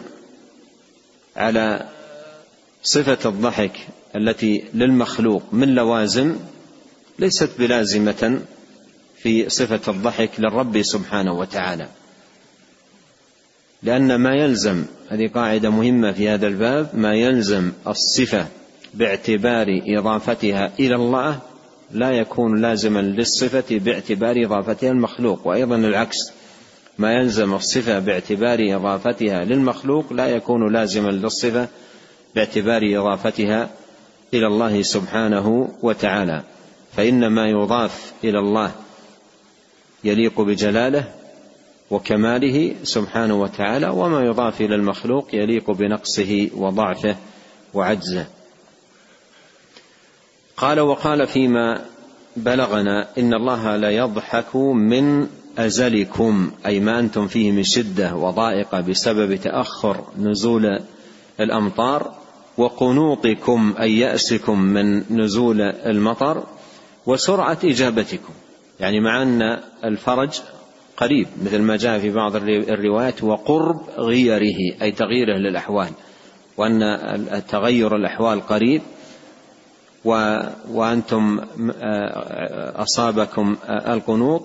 على 1.35 1.89
صفة 2.83 3.29
الضحك 3.29 3.71
التي 4.15 4.63
للمخلوق 4.73 5.43
من 5.51 5.75
لوازم 5.75 6.35
ليست 7.19 7.49
بلازمة 7.59 8.41
في 9.17 9.49
صفة 9.49 9.91
الضحك 9.91 10.29
للرب 10.39 10.81
سبحانه 10.81 11.33
وتعالى. 11.33 11.87
لأن 13.83 14.15
ما 14.15 14.35
يلزم 14.35 14.85
هذه 15.09 15.27
قاعدة 15.27 15.69
مهمة 15.69 16.11
في 16.11 16.29
هذا 16.29 16.47
الباب 16.47 16.89
ما 16.93 17.13
يلزم 17.13 17.71
الصفة 17.87 18.47
باعتبار 18.93 19.81
إضافتها 19.87 20.71
إلى 20.79 20.95
الله 20.95 21.39
لا 21.91 22.11
يكون 22.11 22.61
لازما 22.61 22.99
للصفة 22.99 23.77
باعتبار 23.77 24.45
إضافتها 24.45 24.91
المخلوق 24.91 25.47
وأيضا 25.47 25.75
العكس. 25.75 26.17
ما 26.97 27.13
يلزم 27.13 27.53
الصفة 27.53 27.99
باعتبار 27.99 28.59
إضافتها 28.75 29.45
للمخلوق 29.45 30.13
لا 30.13 30.27
يكون 30.27 30.73
لازما 30.73 31.09
للصفة 31.09 31.67
باعتبار 32.35 32.81
إضافتها 32.83 33.69
إلى 34.33 34.47
الله 34.47 34.81
سبحانه 34.81 35.69
وتعالى. 35.81 36.43
فإن 36.95 37.27
ما 37.27 37.47
يضاف 37.47 38.13
إلى 38.23 38.39
الله 38.39 38.71
يليق 40.03 40.41
بجلاله 40.41 41.07
وكماله 41.91 42.75
سبحانه 42.83 43.41
وتعالى 43.41 43.89
وما 43.89 44.21
يضاف 44.21 44.61
إلى 44.61 44.75
المخلوق 44.75 45.35
يليق 45.35 45.71
بنقصه 45.71 46.49
وضعفه 46.55 47.15
وعجزه. 47.73 48.25
قال 50.57 50.79
وقال 50.79 51.27
فيما 51.27 51.81
بلغنا 52.37 53.07
إن 53.17 53.33
الله 53.33 53.75
لا 53.75 53.89
يضحك 53.89 54.55
من 54.55 55.27
أزلكم 55.57 56.51
أي 56.65 56.79
ما 56.79 56.99
أنتم 56.99 57.27
فيه 57.27 57.51
من 57.51 57.63
شدة 57.63 58.15
وضائقه 58.15 58.81
بسبب 58.81 59.35
تأخر 59.35 60.03
نزول 60.17 60.79
الأمطار 61.39 62.15
وقنوطكم 62.57 63.73
أي 63.79 63.99
يأسكم 63.99 64.59
من 64.59 65.03
نزول 65.19 65.61
المطر 65.61 66.43
وسرعة 67.05 67.57
إجابتكم. 67.63 68.33
يعني 68.79 68.99
مع 68.99 69.21
أن 69.21 69.41
الفرج 69.83 70.41
قريب 70.97 71.27
مثل 71.43 71.61
ما 71.61 71.77
جاء 71.77 71.99
في 71.99 72.11
بعض 72.11 72.35
الروايات 72.35 73.23
وقرب 73.23 73.81
غيره 73.97 74.81
أي 74.81 74.91
تغييره 74.91 75.37
للأحوال 75.37 75.89
وأن 76.57 77.41
تغير 77.49 77.95
الأحوال 77.95 78.41
قريب 78.41 78.81
وأنتم 80.69 81.39
أصابكم 82.75 83.55
القنوط 83.69 84.43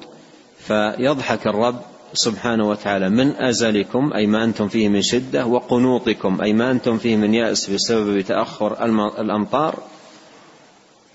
فيضحك 0.59 1.47
الرب 1.47 1.81
سبحانه 2.15 2.69
وتعالى 2.69 3.11
من 3.11 3.37
أزلكم 3.37 4.13
أي 4.13 4.27
ما 4.27 4.45
أنتم 4.45 4.69
فيه 4.69 4.89
من 4.89 5.03
شدة 5.03 5.47
وقنوطكم 5.47 6.41
أي 6.43 6.53
ما 6.53 6.71
أنتم 6.71 6.99
فيه 6.99 7.17
من 7.17 7.35
يأس 7.35 7.71
بسبب 7.71 8.21
تأخر 8.21 8.85
الأمطار 9.19 9.79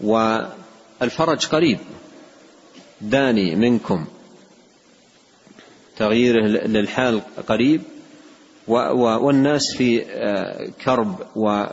والفرج 0.01 1.45
قريب. 1.45 1.79
داني 3.01 3.55
منكم. 3.55 4.05
تغييره 5.99 6.47
للحال 6.47 7.21
قريب 7.47 7.81
والناس 8.67 9.75
في 9.75 10.05
آه، 10.05 10.69
كرب 10.85 11.15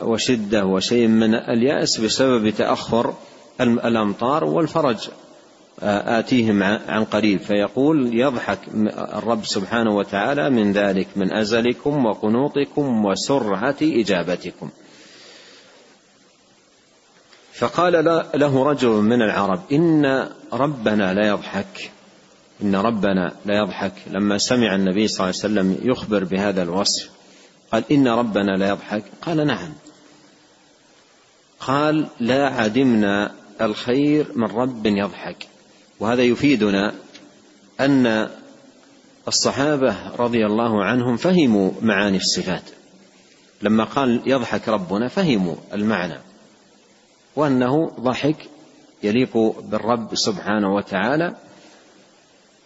وشدة 0.03 0.65
وشيء 0.65 1.07
من 1.07 1.35
اليأس 1.35 1.99
بسبب 1.99 2.49
تأخر 2.49 3.13
الأمطار 3.61 4.43
والفرج 4.43 5.09
آه، 5.83 6.19
آتيهم 6.19 6.63
عن 6.63 7.03
قريب. 7.03 7.39
فيقول 7.39 8.19
يضحك 8.19 8.59
الرب 8.97 9.45
سبحانه 9.45 9.95
وتعالى 9.95 10.49
من 10.49 10.71
ذلك 10.71 11.07
من 11.15 11.33
أزلكم 11.33 12.05
وقنوطكم 12.05 13.05
وسرعة 13.05 13.75
إجابتكم. 13.81 14.69
فقال 17.53 18.05
له 18.35 18.63
رجل 18.63 18.89
من 18.89 19.21
العرب 19.21 19.61
إن 19.71 20.29
ربنا 20.53 21.13
لا 21.13 21.27
يضحك. 21.27 21.91
إن 22.61 22.75
ربنا 22.75 23.35
لا 23.45 23.57
يضحك 23.57 23.93
لما 24.07 24.37
سمع 24.37 24.75
النبي 24.75 25.07
صلى 25.07 25.19
الله 25.19 25.41
عليه 25.43 25.53
وسلم 25.53 25.91
يخبر 25.91 26.23
بهذا 26.23 26.63
الوصف. 26.63 27.09
قال 27.71 27.83
إن 27.91 28.07
ربنا 28.07 28.51
لا 28.57 28.69
يضحك. 28.69 29.03
قال 29.21 29.47
نعم. 29.47 29.73
قال 31.59 32.07
لا 32.19 32.47
عدمنا 32.47 33.31
الخير 33.61 34.27
من 34.35 34.47
رب 34.47 34.85
يضحك. 34.85 35.47
وهذا 35.99 36.23
يفيدنا 36.23 36.93
أن 37.79 38.29
الصحابة 39.27 39.95
رضي 40.19 40.45
الله 40.45 40.83
عنهم 40.83 41.17
فهموا 41.17 41.71
معاني 41.81 42.17
الصفات. 42.17 42.63
لما 43.61 43.83
قال 43.83 44.21
يضحك 44.25 44.69
ربنا 44.69 45.07
فهموا 45.07 45.55
المعنى. 45.73 46.19
وأنه 47.35 47.91
ضحك 47.99 48.37
يليق 49.03 49.37
بالرب 49.63 50.15
سبحانه 50.15 50.75
وتعالى 50.75 51.35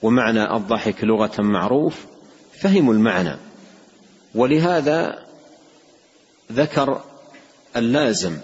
ومعنى 0.01 0.55
الضحك 0.55 1.03
لغة 1.03 1.41
معروف 1.41 2.05
فهموا 2.59 2.93
المعنى. 2.93 3.35
ولهذا 4.35 5.25
ذكر 6.51 7.01
اللازم 7.75 8.37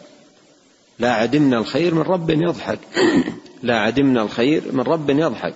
لا 1.00 1.14
عدمنا 1.14 1.58
الخير 1.58 1.96
من 1.96 2.02
رب 2.02 2.30
يضحك. 2.30 2.80
لا 3.64 3.80
عدمنا 3.80 4.22
الخير 4.22 4.64
من 4.72 4.82
رب 4.82 5.10
يضحك. 5.10 5.54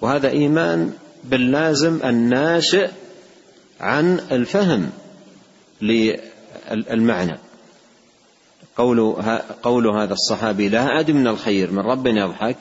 وهذا 0.00 0.28
إيمان 0.28 0.92
باللازم 1.24 2.00
الناشئ 2.04 2.90
عن 3.80 4.20
الفهم 4.32 4.90
للمعنى. 5.82 7.38
قول 8.76 9.16
قول 9.62 9.86
هذا 9.86 10.12
الصحابي 10.12 10.68
لا 10.68 10.82
عدمنا 10.82 11.30
الخير 11.30 11.70
من 11.70 11.78
رب 11.78 12.06
يضحك. 12.06 12.56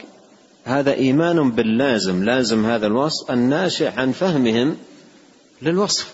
هذا 0.65 0.93
إيمان 0.93 1.51
باللازم 1.51 2.23
لازم 2.23 2.65
هذا 2.65 2.87
الوصف 2.87 3.31
الناشئ 3.31 3.87
عن 3.87 4.11
فهمهم 4.11 4.77
للوصف 5.61 6.13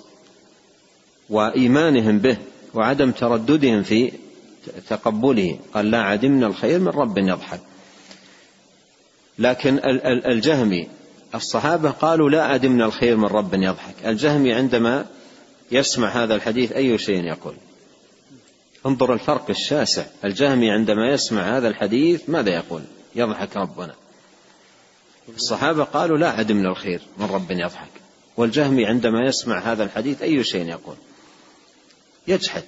وإيمانهم 1.30 2.20
به 2.20 2.38
وعدم 2.74 3.12
ترددهم 3.12 3.84
في 3.84 4.12
تقبله. 4.90 5.60
قال 5.74 5.92
لا 5.92 6.02
عدمنا 6.02 6.48
الخير 6.48 6.80
من 6.80 6.88
رب 6.88 7.18
يضحك. 7.18 7.60
لكن 9.40 9.80
الجهمي 10.06 10.88
الصحابة 11.36 11.90
قالوا 11.90 12.30
لا 12.30 12.44
عدمنا 12.44 12.86
الخير 12.86 13.18
من 13.18 13.26
رب 13.26 13.54
يضحك. 13.54 13.96
الجهمي 14.06 14.54
عندما 14.54 15.06
يسمع 15.72 16.08
هذا 16.08 16.36
الحديث 16.36 16.72
أي 16.72 16.98
شيء 16.98 17.24
يقول؟ 17.24 17.54
انظر 18.86 19.14
الفرق 19.14 19.50
الشاسع. 19.50 20.06
الجهمي 20.26 20.72
عندما 20.72 21.12
يسمع 21.12 21.58
هذا 21.58 21.68
الحديث 21.68 22.30
ماذا 22.30 22.50
يقول؟ 22.50 22.82
يضحك 23.16 23.58
ربنا. 23.58 23.94
الصحابة 25.36 25.84
قالوا 25.84 26.18
لا 26.18 26.30
عدمنا 26.30 26.70
الخير 26.70 27.02
من 27.18 27.26
رب 27.26 27.52
يضحك. 27.52 27.90
والجهمي 28.38 28.86
عندما 28.86 29.26
يسمع 29.26 29.60
هذا 29.60 29.84
الحديث 29.84 30.22
أي 30.22 30.44
شيء 30.44 30.68
يقول؟ 30.68 30.96
يجحد 32.28 32.64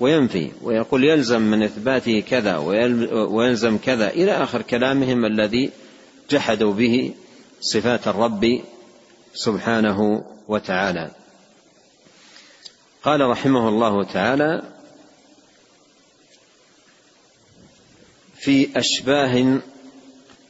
وينفي 0.00 0.50
ويقول 0.62 1.04
يلزم 1.04 1.42
من 1.42 1.62
إثباته 1.62 2.20
كذا 2.20 2.56
ويلزم 2.56 3.78
كذا 3.78 4.10
إلى 4.10 4.32
آخر 4.42 4.62
كلامهم 4.62 5.24
الذي 5.24 5.70
جحدوا 6.30 6.72
به 6.74 7.14
صفات 7.60 8.08
الرب 8.08 8.60
سبحانه 9.34 10.24
وتعالى. 10.48 11.10
قال 13.02 13.20
رحمه 13.20 13.68
الله 13.68 14.04
تعالى 14.04 14.62
في 18.38 18.68
أشباه 18.78 19.60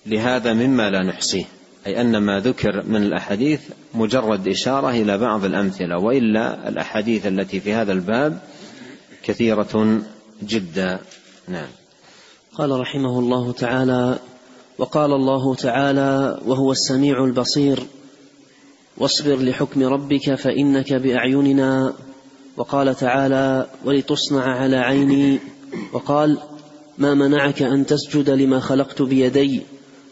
لهذا 0.07 0.53
مما 0.53 0.91
لا 0.91 1.03
نحصيه 1.03 1.45
أي 1.87 2.01
أن 2.01 2.17
ما 2.17 2.41
ذكر 2.41 2.83
من 2.87 3.03
الأحاديث 3.03 3.61
مجرد 3.95 4.49
إشارة 4.49 4.91
إلى 4.91 5.19
بعض 5.19 5.45
الأمثلة 5.45 5.99
وإلا 5.99 6.69
الأحاديث 6.69 7.27
التي 7.27 7.61
في 7.61 7.73
هذا 7.73 7.93
الباب 7.93 8.39
كثيرة 9.23 10.01
جدا. 10.43 11.01
نعم. 11.49 11.69
قال 12.55 12.81
رحمه 12.81 13.19
الله 13.19 13.53
تعالى 13.53 14.19
وقال 14.79 15.13
الله 15.13 15.55
تعالى 15.55 16.41
وهو 16.47 16.73
السميع 16.73 17.25
البصير 17.25 17.79
واصبر 18.99 19.37
لحكم 19.37 19.83
ربك 19.83 20.35
فإنك 20.35 20.93
بأعيننا. 20.93 21.95
وقال 22.57 22.95
تعالى 22.95 23.67
ولتصنع 23.85 24.43
على 24.43 24.77
عيني. 24.77 25.39
وقال 25.93 26.39
ما 26.99 27.15
منعك 27.15 27.63
أن 27.63 27.87
تسجد 27.87 28.31
لما 28.31 28.61
خلقت 28.61 29.03
بيدي؟ 29.03 29.63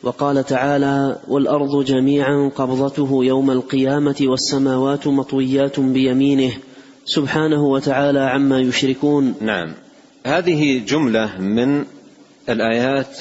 وقال 0.05 0.45
تعالى 0.45 1.19
والأرض 1.29 1.85
جميعا 1.85 2.53
قبضته 2.57 3.25
يوم 3.25 3.51
القيامة 3.51 4.17
والسماوات 4.21 5.07
مطويات 5.07 5.81
بيمينه. 5.81 6.53
سبحانه 7.05 7.65
وتعالى 7.65 8.21
عما 8.21 8.61
يشركون. 8.61 9.35
نعم. 9.41 9.75
هذه 10.27 10.85
جملة 10.87 11.41
من 11.41 11.85
الآيات 12.49 13.19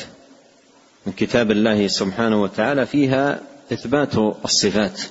من 1.06 1.14
كتاب 1.14 1.52
الله 1.52 1.88
سبحانه 1.88 2.42
وتعالى 2.42 2.86
فيها 2.86 3.42
إثبات 3.74 4.16
الصفات. 4.46 5.02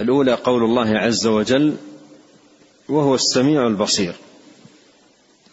الأولى 0.00 0.34
قول 0.34 0.64
الله 0.64 0.98
عز 0.98 1.26
وجل 1.26 1.74
وهو 2.88 3.14
السميع 3.14 3.66
البصير. 3.66 4.14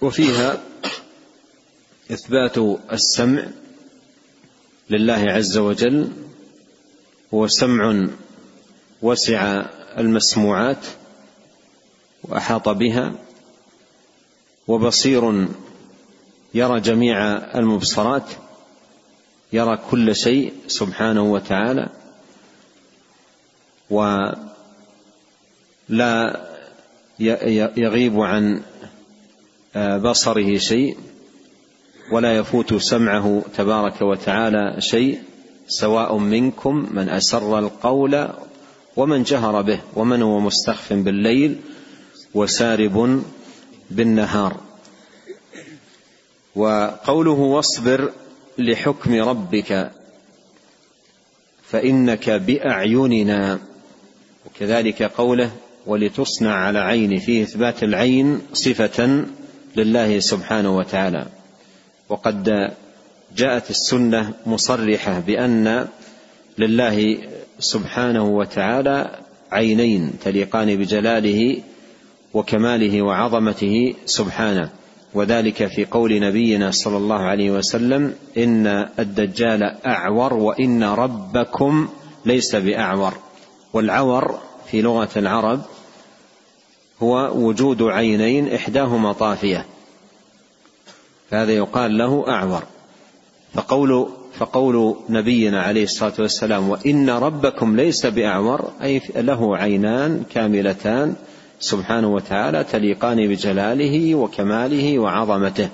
وفيها 0.02 0.58
إثبات 2.12 2.58
السمع 2.92 3.46
لله 4.90 5.32
عز 5.32 5.58
وجل 5.58 6.12
هو 7.34 7.48
سمع 7.48 8.08
وسع 9.02 9.66
المسموعات 9.98 10.86
وأحاط 12.24 12.70
بها 12.70 13.14
وبصير 14.68 15.48
يرى 16.54 16.80
جميع 16.80 17.38
المبصرات 17.56 18.24
يرى 19.54 19.80
كل 19.92 20.16
شيء 20.16 20.54
سبحانه 20.68 21.24
وتعالى 21.24 21.90
ولا 23.90 24.40
يغيب 27.78 28.20
عن 28.20 28.62
بصره 29.76 30.58
شيء. 30.58 30.98
ولا 32.12 32.38
يفوت 32.38 32.74
سمعه 32.74 33.42
تبارك 33.58 34.02
وتعالى 34.02 34.76
شيء 34.80 35.20
سواء 35.68 36.18
منكم 36.18 36.88
من 36.92 37.10
أسر 37.10 37.60
القول 37.60 38.30
ومن 38.98 39.24
جهر 39.24 39.62
به 39.62 39.80
ومن 39.96 40.22
هو 40.22 40.40
مستخف 40.40 40.94
بالليل 40.94 41.56
وسارب 42.34 43.24
بالنهار. 43.92 44.58
وقوله 46.56 47.32
واصبر 47.32 48.12
لحكم 48.58 49.14
ربك 49.14 49.92
فإنك 51.64 52.30
بأعيننا. 52.30 53.60
وكذلك 54.46 55.04
قوله 55.04 55.52
ولتصنع 55.86 56.54
على 56.54 56.80
عيني 56.80 57.20
فيه 57.20 57.44
إثبات 57.44 57.84
العين 57.84 58.42
صفة 58.54 59.26
لله 59.76 60.20
سبحانه 60.20 60.78
وتعالى. 60.78 61.39
وقد 62.10 62.72
جاءت 63.38 63.70
السنة 63.70 64.34
مصرحة 64.46 65.20
بأن 65.20 65.88
لله 66.58 67.18
سبحانه 67.60 68.24
وتعالى 68.24 69.20
عينين 69.52 70.14
تليقان 70.24 70.76
بجلاله 70.76 71.62
وكماله 72.34 73.02
وعظمته 73.02 73.96
سبحانه 74.06 74.70
وذلك 75.14 75.68
في 75.68 75.86
قول 75.86 76.20
نبينا 76.20 76.72
صلى 76.72 76.98
الله 76.98 77.20
عليه 77.20 77.52
وسلم 77.52 78.14
إن 78.38 78.68
الدجال 79.00 79.64
أعور 79.86 80.34
وإن 80.34 80.84
ربكم 80.84 81.90
ليس 82.26 82.56
بأعور. 82.56 83.14
والعور 83.74 84.40
في 84.72 84.82
لغة 84.82 85.10
العرب 85.18 85.62
هو 87.04 87.32
وجود 87.36 87.84
عينين 87.84 88.54
إحداهما 88.54 89.14
طافية. 89.14 89.66
فهذا 91.32 91.52
يقال 91.52 91.98
له 91.98 92.26
أعور. 92.28 92.64
فقول 93.54 94.10
فقول 94.38 94.96
نبينا 95.10 95.62
عليه 95.62 95.84
الصلاة 95.84 96.14
والسلام 96.20 96.70
وإن 96.70 97.10
ربكم 97.10 97.76
ليس 97.76 98.06
بأعور 98.06 98.72
أي 98.84 99.02
له 99.16 99.58
عينان 99.58 100.24
كاملتان 100.34 101.16
سبحانه 101.60 102.14
وتعالى 102.14 102.64
تليقان 102.64 103.28
بجلاله 103.28 104.16
وكماله 104.16 105.00
وعظمته. 105.00 105.70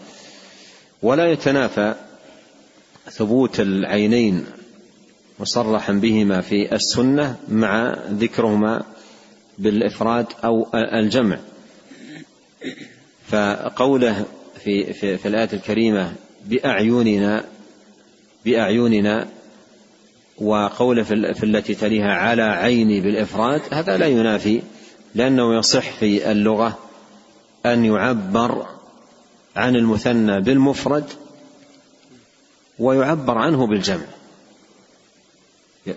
ولا 1.01 1.31
يتنافى 1.31 1.95
ثبوت 3.09 3.59
العينين 3.59 4.45
مصرحا 5.39 5.93
بهما 5.93 6.41
في 6.41 6.75
السنة 6.75 7.35
مع 7.49 7.95
ذكرهما 8.09 8.83
بالإفراد 9.57 10.25
أو 10.43 10.67
الجمع. 10.73 11.37
فقوله 13.27 14.25
في 14.65 14.93
في, 14.93 15.17
في 15.17 15.27
الآية 15.27 15.49
الكريمة 15.53 16.13
بأعيننا 16.45 17.45
بأعيننا 18.45 19.27
وقوله 20.37 21.03
في 21.03 21.43
التي 21.43 21.75
تليها 21.75 22.13
على 22.13 22.41
عيني 22.41 23.01
بالإفراد 23.01 23.61
هذا 23.71 23.97
لا 23.97 24.05
ينافي 24.05 24.61
لأنه 25.15 25.57
يصح 25.57 25.91
في 25.91 26.31
اللغة 26.31 26.79
أن 27.65 27.85
يعبر 27.85 28.65
عن 29.55 29.75
المثنى 29.75 30.41
بالمفرد 30.41 31.05
ويعبر 32.79 33.37
عنه 33.37 33.67
بالجمع. 33.67 34.05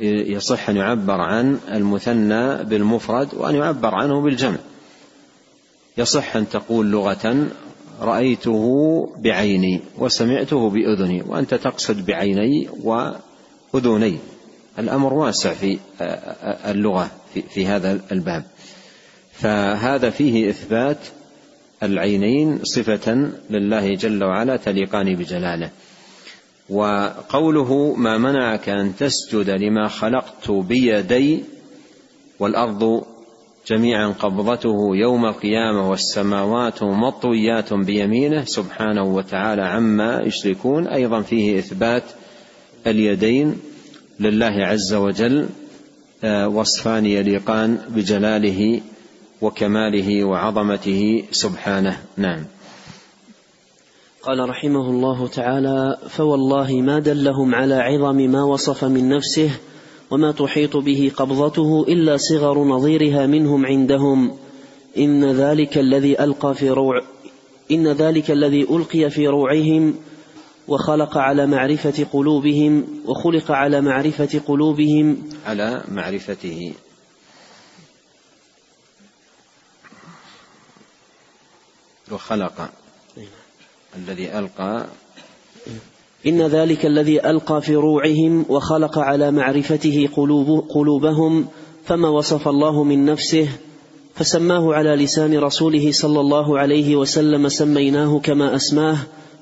يصح 0.01 0.69
أن 0.69 0.77
يعبر 0.77 1.21
عن 1.21 1.59
المثنى 1.73 2.65
بالمفرد 2.65 3.35
وأن 3.35 3.55
يعبر 3.55 3.95
عنه 3.95 4.21
بالجمع. 4.21 4.59
يصح 5.99 6.37
أن 6.37 6.49
تقول 6.49 6.91
لغة 6.91 7.49
رأيته 8.01 9.09
بعيني 9.19 9.81
وسمعته 9.99 10.71
بأذني 10.71 11.23
وأنت 11.23 11.55
تقصد 11.55 12.07
بعيني 12.07 12.69
وأذني. 12.83 14.19
الأمر 14.79 15.15
واسع 15.15 15.53
في 15.53 15.79
اللغة 16.67 17.11
في 17.51 17.67
هذا 17.67 18.01
الباب. 18.13 18.45
فهذا 19.33 20.11
فيه 20.11 20.51
إثبات 20.51 20.99
العينين 21.83 22.59
صفة 22.63 23.31
لله 23.51 23.95
جل 23.95 24.25
وعلا 24.25 24.57
تليقان 24.57 25.15
بجلاله. 25.15 25.71
وقوله 26.69 27.95
ما 27.95 28.19
منعك 28.19 28.69
أن 28.69 28.97
تسجد 28.97 29.51
لما 29.51 29.89
خلقت 29.89 30.51
بيدي 30.51 31.45
والأرض 32.39 33.05
جميعا 33.69 34.09
قبضته 34.09 34.97
يوم 34.97 35.27
القيامة 35.27 35.91
والسماوات 35.91 36.83
مطويات 36.83 37.73
بيمينه. 37.73 38.45
سبحانه 38.45 39.03
وتعالى 39.03 39.63
عما 39.63 40.23
يشركون. 40.23 40.87
أيضا 40.87 41.23
فيه 41.23 41.59
إثبات 41.59 42.03
اليدين 42.87 43.59
لله 44.21 44.67
عز 44.67 44.95
وجل 44.95 45.49
آه، 46.25 46.49
وصفان 46.49 47.07
يليقان 47.07 47.79
بجلاله 47.89 48.81
وكماله 49.41 50.25
وعظمته. 50.25 51.25
سبحانه. 51.31 51.97
نعم. 52.17 52.45
قال 54.23 54.49
رحمه 54.49 54.91
الله 54.91 55.29
تعالى 55.29 55.99
فوالله 56.09 56.73
ما 56.73 56.99
دلهم 56.99 57.55
على 57.55 57.75
عظم 57.75 58.17
ما 58.17 58.45
وصف 58.45 58.85
من 58.85 59.09
نفسه 59.09 59.51
وما 60.11 60.33
تحيط 60.33 60.77
به 60.77 61.13
قبضته 61.17 61.85
إلا 61.89 62.17
صغر 62.17 62.65
نظيرها 62.65 63.27
منهم 63.27 63.67
عندهم. 63.67 64.39
إن 64.99 65.25
ذلك 65.25 65.79
الذي 65.79 66.25
ألقى 66.25 66.55
في 66.55 66.71
روع 66.71 67.03
إن 67.71 67.89
ذلك 67.89 68.31
الذي 68.31 68.63
ألقي 68.63 69.11
في 69.11 69.29
روعهم 69.29 69.95
وخلق 70.69 71.19
على 71.19 71.47
معرفة 71.47 72.07
قلوبهم 72.13 73.03
وخلق 73.07 73.51
على 73.51 73.81
معرفة 73.81 74.41
قلوبهم. 74.47 75.29
على 75.47 75.85
معرفته. 75.89 76.73
وخلق. 82.13 82.71
الذي 83.97 84.39
ألقى 84.39 84.87
إن 86.27 86.43
ذلك 86.43 86.87
الذي 86.87 87.31
ألقى 87.31 87.63
في 87.63 87.75
روعهم 87.75 88.45
وخلق 88.49 88.99
على 88.99 89.31
معرفته 89.31 90.09
قلوب 90.17 90.65
قلوبهم 90.69 91.47
فما 91.85 92.09
وصف 92.09 92.49
الله 92.49 92.85
من 92.85 93.05
نفسه 93.05 93.49
فسماه 94.15 94.75
على 94.75 94.97
لسان 94.97 95.39
رسوله 95.39 95.93
صلى 95.93 96.21
الله 96.21 96.59
عليه 96.59 96.97
وسلم 96.97 97.49
سميناه 97.49 98.19
كما 98.19 98.57
أسماه 98.57 98.97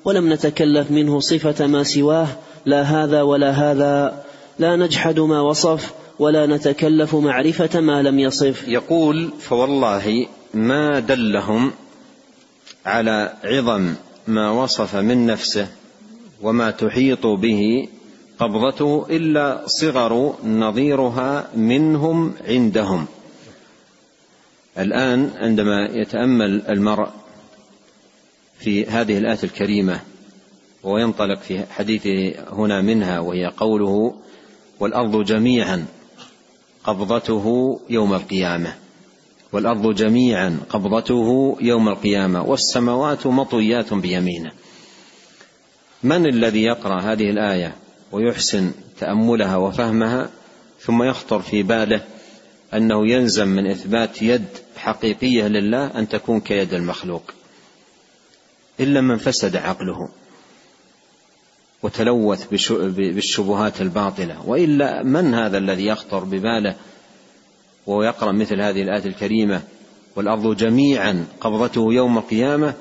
ولم 0.05 0.33
نتكلف 0.33 0.91
منه 0.91 1.19
صفة 1.19 1.67
ما 1.67 1.83
سواه 1.83 2.27
لا 2.65 2.81
هذا 2.81 3.21
ولا 3.21 3.51
هذا 3.51 4.23
لا 4.59 4.75
نجحد 4.75 5.19
ما 5.19 5.41
وصف 5.41 5.93
ولا 6.19 6.45
نتكلف 6.45 7.15
معرفة 7.15 7.79
ما 7.79 8.01
لم 8.01 8.19
يصف. 8.19 8.67
يقول 8.67 9.29
فوالله 9.39 10.27
ما 10.53 10.99
دلهم 10.99 11.71
على 12.85 13.33
عظم 13.43 13.93
ما 14.27 14.51
وصف 14.51 14.95
من 14.95 15.25
نفسه. 15.25 15.67
وما 16.41 16.71
تحيط 16.71 17.25
به 17.25 17.87
قبضته 18.39 19.05
إلا 19.09 19.63
صغر 19.65 20.35
نظيرها 20.45 21.49
منهم 21.55 22.33
عندهم. 22.47 23.05
الآن 24.77 25.31
عندما 25.37 25.85
يتأمل 25.91 26.61
المرء 26.69 27.09
في 28.59 28.85
هذه 28.85 29.17
الآية 29.17 29.39
الكريمة 29.43 29.99
وينطلق 30.83 31.39
في 31.39 31.65
حديثه 31.65 32.33
هنا 32.51 32.81
منها 32.81 33.19
وهي 33.19 33.45
قوله 33.57 34.13
والأرض 34.79 35.23
جميعا 35.23 35.85
قبضته 36.83 37.79
يوم 37.89 38.13
القيامة. 38.13 38.75
والأرض 39.53 39.95
جميعا 39.95 40.59
قبضته 40.69 41.57
يوم 41.61 41.87
القيامة. 41.87 42.43
والسماوات 42.43 43.27
مطويات 43.27 43.93
بيمينه. 43.93 44.51
من 46.03 46.25
الذي 46.25 46.63
يقرأ 46.63 47.01
هذه 47.01 47.29
الآية 47.29 47.75
ويحسن 48.11 48.71
تأملها 48.99 49.55
وفهمها 49.55 50.29
ثم 50.81 51.03
يخطر 51.03 51.41
في 51.41 51.63
باله 51.63 52.03
أنه 52.73 53.07
يلزم 53.07 53.47
من 53.47 53.71
إثبات 53.71 54.21
يد 54.21 54.45
حقيقية 54.77 55.47
لله 55.47 55.99
أن 55.99 56.09
تكون 56.09 56.39
كيد 56.39 56.73
المخلوق؟ 56.73 57.23
إلا 58.79 59.01
من 59.01 59.17
فسد 59.17 59.55
عقله 59.55 60.09
وتلوث 61.83 62.47
بالشبهات 62.97 63.81
الباطلة. 63.81 64.49
وإلا 64.49 65.03
من 65.03 65.33
هذا 65.33 65.57
الذي 65.57 65.85
يخطر 65.85 66.23
بباله 66.23 66.75
وهو 67.87 68.03
يقرأ 68.03 68.31
مثل 68.31 68.61
هذه 68.61 68.81
الآية 68.81 69.05
الكريمة؟ 69.05 69.61
والأرض 70.15 70.57
جميعا 70.57 71.25
قبضته 71.41 71.93
يوم 71.93 72.17
القيامة 72.17 72.73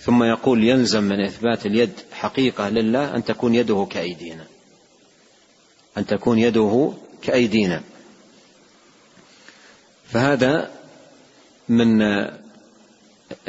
ثم 0.00 0.22
يقول 0.22 0.64
يلزم 0.64 1.02
من 1.04 1.20
إثبات 1.24 1.66
اليد 1.66 1.92
حقيقة 2.12 2.68
لله 2.68 3.16
أن 3.16 3.24
تكون 3.24 3.54
يده 3.54 3.86
كأيدينا. 3.90 4.44
أن 5.98 6.06
تكون 6.06 6.38
يده 6.38 6.92
كأيدينا. 7.22 7.82
فهذا 10.08 10.70
من 11.68 12.02
آه، 12.02 12.38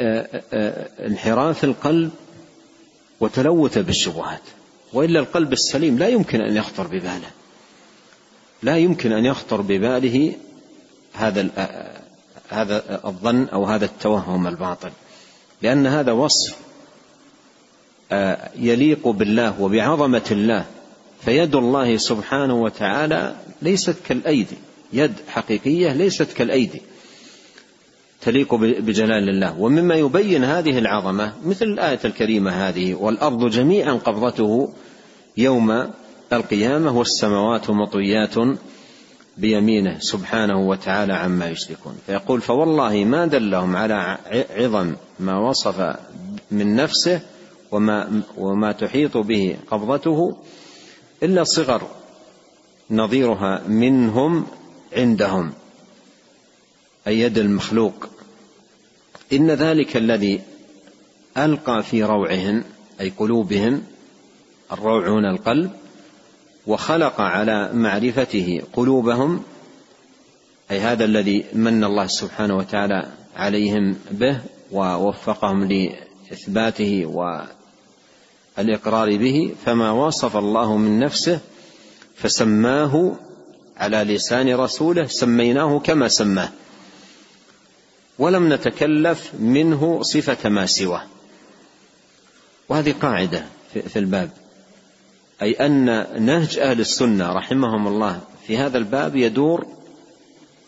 آه، 0.00 0.42
آه، 0.52 1.06
انحراف 1.06 1.64
القلب 1.64 2.10
وتلوثه 3.20 3.80
بالشبهات. 3.80 4.42
وإلا 4.92 5.20
القلب 5.20 5.52
السليم 5.52 5.98
لا 5.98 6.08
يمكن 6.08 6.40
أن 6.40 6.56
يخطر 6.56 6.86
بباله. 6.86 7.30
لا 8.62 8.76
يمكن 8.76 9.12
أن 9.12 9.24
يخطر 9.24 9.60
بباله 9.60 10.34
هذا 11.12 11.48
هذا 12.48 13.00
الظن 13.04 13.48
أو 13.48 13.64
هذا 13.64 13.84
التوهم 13.84 14.46
الباطل. 14.46 14.90
لأن 15.62 15.86
هذا 15.86 16.12
وصف 16.12 16.56
يليق 18.56 19.08
بالله 19.08 19.62
وبعظمة 19.62 20.28
الله. 20.30 20.64
فيد 21.20 21.54
الله 21.54 21.96
سبحانه 21.96 22.62
وتعالى 22.62 23.36
ليست 23.62 23.96
كالأيدي 24.08 24.56
يد 24.92 25.12
حقيقية 25.28 25.92
ليست 25.92 26.32
كالأيدي 26.32 26.82
تليق 28.20 28.54
بجلال 28.54 29.28
الله. 29.28 29.60
ومما 29.60 29.94
يبين 29.94 30.44
هذه 30.44 30.78
العظمة 30.78 31.32
مثل 31.44 31.64
الآية 31.64 32.00
الكريمة 32.04 32.50
هذه 32.50 32.94
والأرض 32.94 33.50
جميعا 33.50 33.92
قبضته 33.92 34.72
يوم 35.36 35.90
القيامة 36.32 36.98
والسماوات 36.98 37.70
مطويات 37.70 38.34
بيمينه 39.38 39.98
سبحانه 39.98 40.68
وتعالى 40.68 41.12
عما 41.12 41.48
يشركون. 41.48 41.98
فيقول 42.06 42.40
فوالله 42.40 43.04
ما 43.04 43.26
دلهم 43.26 43.76
على 43.76 44.18
عظم 44.50 44.94
ما 45.20 45.38
وصف 45.38 45.96
من 46.50 46.76
نفسه 46.76 47.20
وما 47.70 48.22
وما 48.36 48.72
تحيط 48.72 49.16
به 49.16 49.56
قبضته 49.70 50.36
إلا 51.22 51.44
صغر 51.44 51.82
نظيرها 52.90 53.62
منهم 53.68 54.46
عندهم 54.96 55.52
أي 57.06 57.20
يد 57.20 57.38
المخلوق. 57.38 58.08
إن 59.32 59.50
ذلك 59.50 59.96
الذي 59.96 60.40
ألقى 61.36 61.82
في 61.82 62.04
روعهم 62.04 62.64
أي 63.00 63.12
قلوبهم 63.18 63.82
الروع 64.72 65.08
هنا 65.08 65.30
القلب 65.30 65.70
وخلق 66.66 67.20
على 67.20 67.70
معرفته 67.72 68.62
قلوبهم 68.72 69.42
أي 70.70 70.80
هذا 70.80 71.04
الذي 71.04 71.44
من 71.52 71.84
الله 71.84 72.06
سبحانه 72.06 72.56
وتعالى 72.56 73.08
عليهم 73.36 73.96
به 74.10 74.40
ووفقهم 74.72 75.64
لإثباته 75.64 77.06
والإقرار 78.56 79.16
به 79.16 79.54
فما 79.64 79.90
وصف 79.90 80.36
الله 80.36 80.76
من 80.76 80.98
نفسه 80.98 81.40
فسماه 82.16 83.16
على 83.76 83.96
لسان 83.96 84.54
رسوله 84.54 85.06
سميناه 85.06 85.78
كما 85.78 86.08
سماه. 86.08 86.48
ولم 88.18 88.52
نتكلف 88.52 89.32
منه 89.38 90.02
صفة 90.02 90.48
ما 90.48 90.66
سواه. 90.66 91.02
وهذه 92.68 92.94
قاعدة 93.00 93.44
في 93.72 93.98
الباب. 93.98 94.30
أي 95.42 95.52
أن 95.52 95.84
نهج 96.26 96.58
أهل 96.58 96.80
السنة 96.80 97.32
رحمهم 97.32 97.86
الله 97.86 98.20
في 98.46 98.58
هذا 98.58 98.78
الباب 98.78 99.16
يدور 99.16 99.66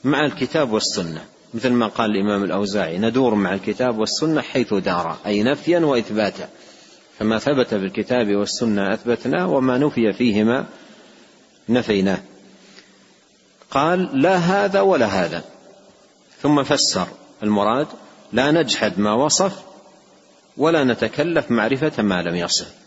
مع 0.05 0.25
الكتاب 0.25 0.73
والسنة. 0.73 1.25
مثل 1.55 1.71
ما 1.71 1.87
قال 1.87 2.11
الإمام 2.11 2.45
الأوزاعي 2.45 2.99
ندور 2.99 3.35
مع 3.35 3.55
الكتاب 3.55 3.99
والسنة 3.99 4.41
حيث 4.41 4.75
دار 4.75 5.17
أي 5.27 5.43
نفيا 5.43 5.79
وإثباتا. 5.79 6.49
فما 7.19 7.39
ثبت 7.39 7.69
في 7.69 7.77
الكتاب 7.77 8.37
والسنة 8.37 8.95
أثبتناه 8.95 9.51
وما 9.51 9.79
نفي 9.79 10.13
فيهما 10.13 10.67
نفيناه. 11.69 12.23
قال 13.71 14.23
لا 14.23 14.37
هذا 14.37 14.81
ولا 14.81 15.07
هذا. 15.07 15.45
ثم 16.43 16.63
فسر 16.63 17.07
المراد 17.43 17.87
لا 18.33 18.51
نجحد 18.51 18.99
ما 18.99 19.13
وصف 19.13 19.53
ولا 20.57 20.85
نتكلف 20.85 21.51
معرفة 21.51 22.03
ما 22.03 22.23
لم 22.23 22.35
يصف. 22.35 22.84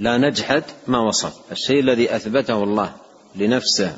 لا 0.00 0.18
نجحد 0.18 0.62
ما 0.86 0.98
وصف. 0.98 1.32
الشيء 1.52 1.80
الذي 1.80 2.16
أثبته 2.16 2.64
الله 2.64 2.92
لنفسه 3.36 3.96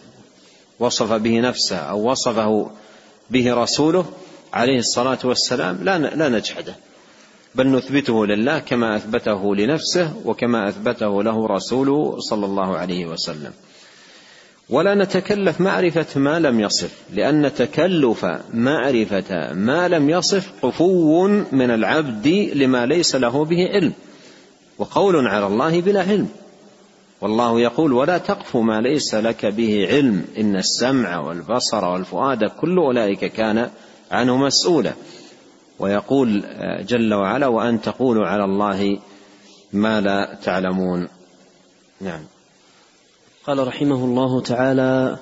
وصف 0.78 1.12
به 1.12 1.40
نفسه 1.40 1.76
أو 1.76 2.10
وصفه 2.10 2.70
به 3.30 3.54
رسوله 3.54 4.04
عليه 4.52 4.78
الصلاة 4.78 5.18
والسلام 5.24 5.78
لا 5.84 5.98
لا 5.98 6.28
نجحده. 6.28 6.74
بل 7.54 7.66
نثبته 7.66 8.26
لله 8.26 8.58
كما 8.58 8.96
أثبته 8.96 9.56
لنفسه 9.56 10.12
وكما 10.24 10.68
أثبته 10.68 11.22
له 11.22 11.46
رسوله 11.46 12.16
صلى 12.18 12.46
الله 12.46 12.76
عليه 12.76 13.06
وسلم. 13.06 13.52
ولا 14.70 14.94
نتكلف 14.94 15.60
معرفة 15.60 16.20
ما 16.20 16.40
لم 16.40 16.60
يصف 16.60 16.90
لأن 17.14 17.54
تكلف 17.54 18.26
معرفة 18.54 19.52
ما 19.52 19.88
لم 19.88 20.10
يصف 20.10 20.52
قفو 20.62 21.26
من 21.52 21.70
العبد 21.70 22.26
لما 22.54 22.86
ليس 22.86 23.16
له 23.16 23.44
به 23.44 23.68
علم. 23.68 23.92
وقول 24.78 25.26
على 25.26 25.46
الله 25.46 25.80
بلا 25.80 26.00
علم. 26.00 26.28
والله 27.20 27.60
يقول 27.60 27.92
ولا 27.92 28.18
تقف 28.18 28.56
ما 28.56 28.80
ليس 28.80 29.14
لك 29.14 29.46
به 29.46 29.86
علم. 29.86 30.24
إن 30.38 30.56
السمع 30.56 31.18
والبصر 31.18 31.84
والفؤاد 31.84 32.44
كل 32.44 32.78
أولئك 32.78 33.24
كان 33.24 33.70
عنه 34.10 34.36
مسؤولا. 34.36 34.92
ويقول 35.78 36.44
جل 36.86 37.14
وعلا 37.14 37.46
وأن 37.46 37.80
تقولوا 37.80 38.26
على 38.26 38.44
الله 38.44 38.98
ما 39.72 40.00
لا 40.00 40.38
تعلمون. 40.44 41.08
نعم. 42.00 42.24
قال 43.46 43.66
رحمه 43.66 44.04
الله 44.04 44.40
تعالى 44.40 45.18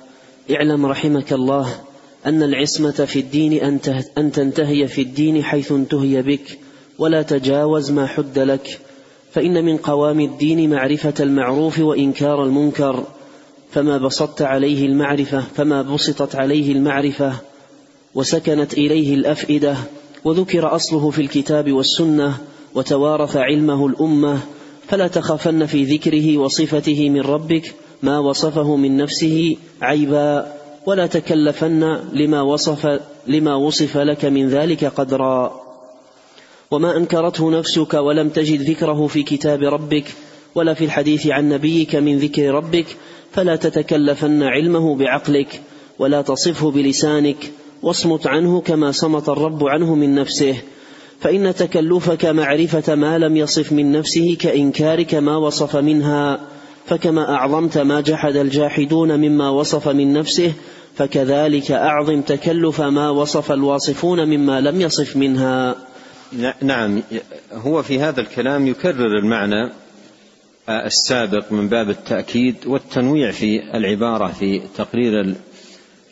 اعلم 0.51 0.85
رحمك 0.85 1.33
الله 1.33 1.75
أن 2.25 2.43
العصمة 2.43 2.91
في 2.91 3.19
الدين 3.19 3.53
أن 4.17 4.31
تنتهي 4.31 4.87
في 4.87 5.01
الدين 5.01 5.43
حيث 5.43 5.71
انتهي 5.71 6.21
بك 6.21 6.59
ولا 6.97 7.21
تجاوز 7.21 7.91
ما 7.91 8.07
حد 8.07 8.39
لك. 8.39 8.79
فإن 9.33 9.65
من 9.65 9.77
قوام 9.77 10.19
الدين 10.19 10.69
معرفة 10.69 11.13
المعروف 11.19 11.79
وإنكار 11.79 12.43
المنكر 12.43 13.03
فما 13.71 13.97
بسطت 13.97 14.41
عليه 14.41 14.85
المعرفة 14.85 15.43
فما 15.55 15.81
بسطت 15.81 16.35
عليه 16.35 16.71
المعرفة 16.71 17.33
وسكنت 18.15 18.73
إليه 18.73 19.15
الأفئدة 19.15 19.75
وذكر 20.23 20.75
أصله 20.75 21.09
في 21.09 21.21
الكتاب 21.21 21.71
والسنة 21.71 22.37
وتوارث 22.75 23.37
علمه 23.37 23.87
الأمة 23.87 24.39
فلا 24.87 25.07
تخافن 25.07 25.65
في 25.65 25.83
ذكره 25.83 26.37
وصفته 26.37 27.09
من 27.09 27.21
ربك 27.21 27.73
ما 28.03 28.19
وصفه 28.19 28.75
من 28.75 28.97
نفسه 28.97 29.57
عيبا 29.81 30.53
ولا 30.85 31.07
تكلفن 31.07 31.99
لما 32.13 32.41
وصف 32.41 32.99
لما 33.27 33.55
وصف 33.55 33.97
لك 33.97 34.25
من 34.25 34.49
ذلك 34.49 34.85
قدرا. 34.85 35.70
وما 36.71 36.97
أنكرته 36.97 37.51
نفسك 37.51 37.93
ولم 37.93 38.29
تجد 38.29 38.61
ذكره 38.61 39.07
في 39.07 39.23
كتاب 39.23 39.63
ربك 39.63 40.05
ولا 40.55 40.73
في 40.73 40.85
الحديث 40.85 41.27
عن 41.27 41.49
نبيك 41.49 41.95
من 41.95 42.17
ذكر 42.17 42.51
ربك 42.51 42.85
فلا 43.31 43.55
تتكلفن 43.55 44.43
علمه 44.43 44.95
بعقلك 44.95 45.61
ولا 45.99 46.21
تصفه 46.21 46.71
بلسانك 46.71 47.51
واصمت 47.83 48.27
عنه 48.27 48.61
كما 48.61 48.91
صمت 48.91 49.29
الرب 49.29 49.63
عنه 49.63 49.95
من 49.95 50.15
نفسه. 50.15 50.55
فإن 51.19 51.55
تكلفك 51.55 52.25
معرفة 52.25 52.95
ما 52.95 53.17
لم 53.17 53.37
يصف 53.37 53.71
من 53.71 53.91
نفسه 53.91 54.37
كإنكارك 54.39 55.15
ما 55.15 55.37
وصف 55.37 55.75
منها 55.75 56.39
فكما 56.85 57.33
أعظمت 57.33 57.77
ما 57.77 58.01
جحد 58.01 58.35
الجاحدون 58.35 59.19
مما 59.19 59.49
وصف 59.49 59.87
من 59.87 60.13
نفسه 60.13 60.53
فكذلك 60.95 61.71
أعظم 61.71 62.21
تكلف 62.21 62.81
ما 62.81 63.09
وصف 63.09 63.51
الواصفون 63.51 64.25
مما 64.25 64.61
لم 64.61 64.81
يصف 64.81 65.17
منها. 65.17 65.90
نعم 66.61 67.03
هو 67.51 67.83
في 67.83 67.99
هذا 67.99 68.21
الكلام 68.21 68.67
يكرر 68.67 69.17
المعنى 69.17 69.71
السابق 70.69 71.51
من 71.51 71.67
باب 71.69 71.89
التأكيد 71.89 72.55
والتنويع 72.65 73.31
في 73.31 73.77
العبارة 73.77 74.27
في 74.27 74.61
تقرير 74.77 75.35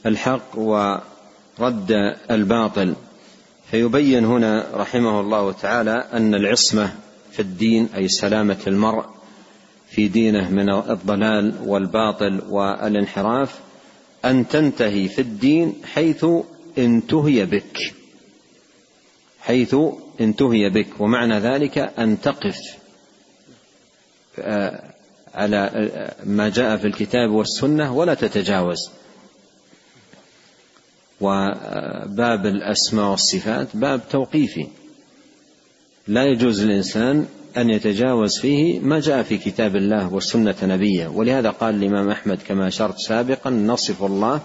الحق 0.05 0.58
ورد 0.58 1.91
الباطل. 2.32 2.93
فيبين 3.71 4.25
هنا 4.25 4.67
رحمه 4.73 5.19
الله 5.19 5.51
تعالى 5.51 6.08
أن 6.13 6.36
العصمة 6.36 6.93
في 7.32 7.41
الدين 7.41 7.89
أي 7.95 8.08
سلامة 8.08 8.58
المرء 8.67 9.05
في 9.89 10.08
دينه 10.08 10.49
من 10.49 10.69
الضلال 10.69 11.53
والباطل 11.65 12.41
والانحراف 12.49 13.60
أن 14.25 14.47
تنتهي 14.47 15.08
في 15.08 15.21
الدين 15.21 15.73
حيث 15.93 16.25
انتهي 16.77 17.45
بك 17.45 17.93
حيث 19.41 19.75
انتهي 20.21 20.69
بك 20.69 20.88
ومعنى 20.99 21.39
ذلك 21.39 21.77
أن 21.77 22.21
تقف 22.21 22.58
آه، 24.39 24.93
على 25.34 25.58
آه، 25.58 26.25
ما 26.25 26.49
جاء 26.49 26.77
في 26.77 26.88
الكتاب 26.88 27.29
والسنة 27.29 27.93
ولا 27.93 28.13
تتجاوز. 28.13 28.89
وباب 31.21 32.45
الأسماء 32.45 33.12
والصفات 33.12 33.67
باب 33.73 34.01
توقيفي. 34.10 34.67
لا 36.08 36.25
يجوز 36.25 36.63
للإنسان 36.63 37.27
أن 37.58 37.69
يتجاوز 37.69 38.39
فيه 38.39 38.79
ما 38.79 38.99
جاء 38.99 39.23
في 39.23 39.38
كتاب 39.38 39.75
الله 39.75 40.13
والسنة 40.13 40.55
نبيه. 40.63 41.08
ولهذا 41.08 41.49
قال 41.49 41.75
الإمام 41.75 42.10
أحمد 42.10 42.39
كما 42.47 42.67
أشرت 42.67 42.97
سابقا 42.97 43.49
نصف 43.49 44.03
الله 44.03 44.41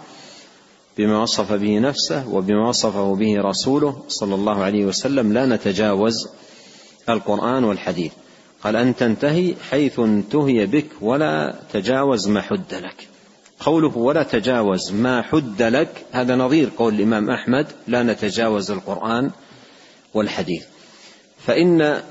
بما 0.98 1.22
وصف 1.22 1.52
به 1.52 1.78
نفسه 1.78 2.28
وبما 2.28 2.68
وصفه 2.68 3.14
به 3.14 3.34
رسوله 3.38 4.02
صلى 4.08 4.34
الله 4.34 4.64
عليه 4.64 4.84
وسلم 4.84 5.32
لا 5.32 5.46
نتجاوز 5.46 6.28
القرآن 7.08 7.64
والحديث. 7.64 8.12
قال 8.62 8.76
أن 8.76 8.96
تنتهي 8.96 9.54
حيث 9.70 9.98
انتهي 9.98 10.66
بك 10.66 10.86
ولا 11.00 11.54
تجاوز 11.72 12.28
ما 12.28 12.40
حد 12.40 12.74
لك. 12.74 13.08
قوله 13.60 13.98
ولا 13.98 14.22
تجاوز 14.22 14.92
ما 14.92 15.22
حد 15.22 15.62
لك 15.62 16.04
هذا 16.12 16.36
نظير 16.36 16.70
قول 16.76 16.94
الإمام 16.94 17.30
أحمد 17.30 17.66
لا 17.88 18.02
نتجاوز 18.02 18.70
القرآن 18.70 19.30
والحديث. 20.14 20.64
فإن 21.46 22.02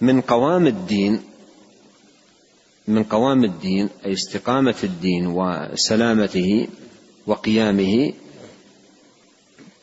من 0.00 0.20
قوام 0.20 0.66
الدين 0.66 1.20
من 2.88 3.04
قوام 3.04 3.44
الدين 3.44 3.88
أي 4.06 4.12
استقامة 4.12 4.74
الدين 4.84 5.26
وسلامته 5.26 6.68
وقيامه 7.28 8.12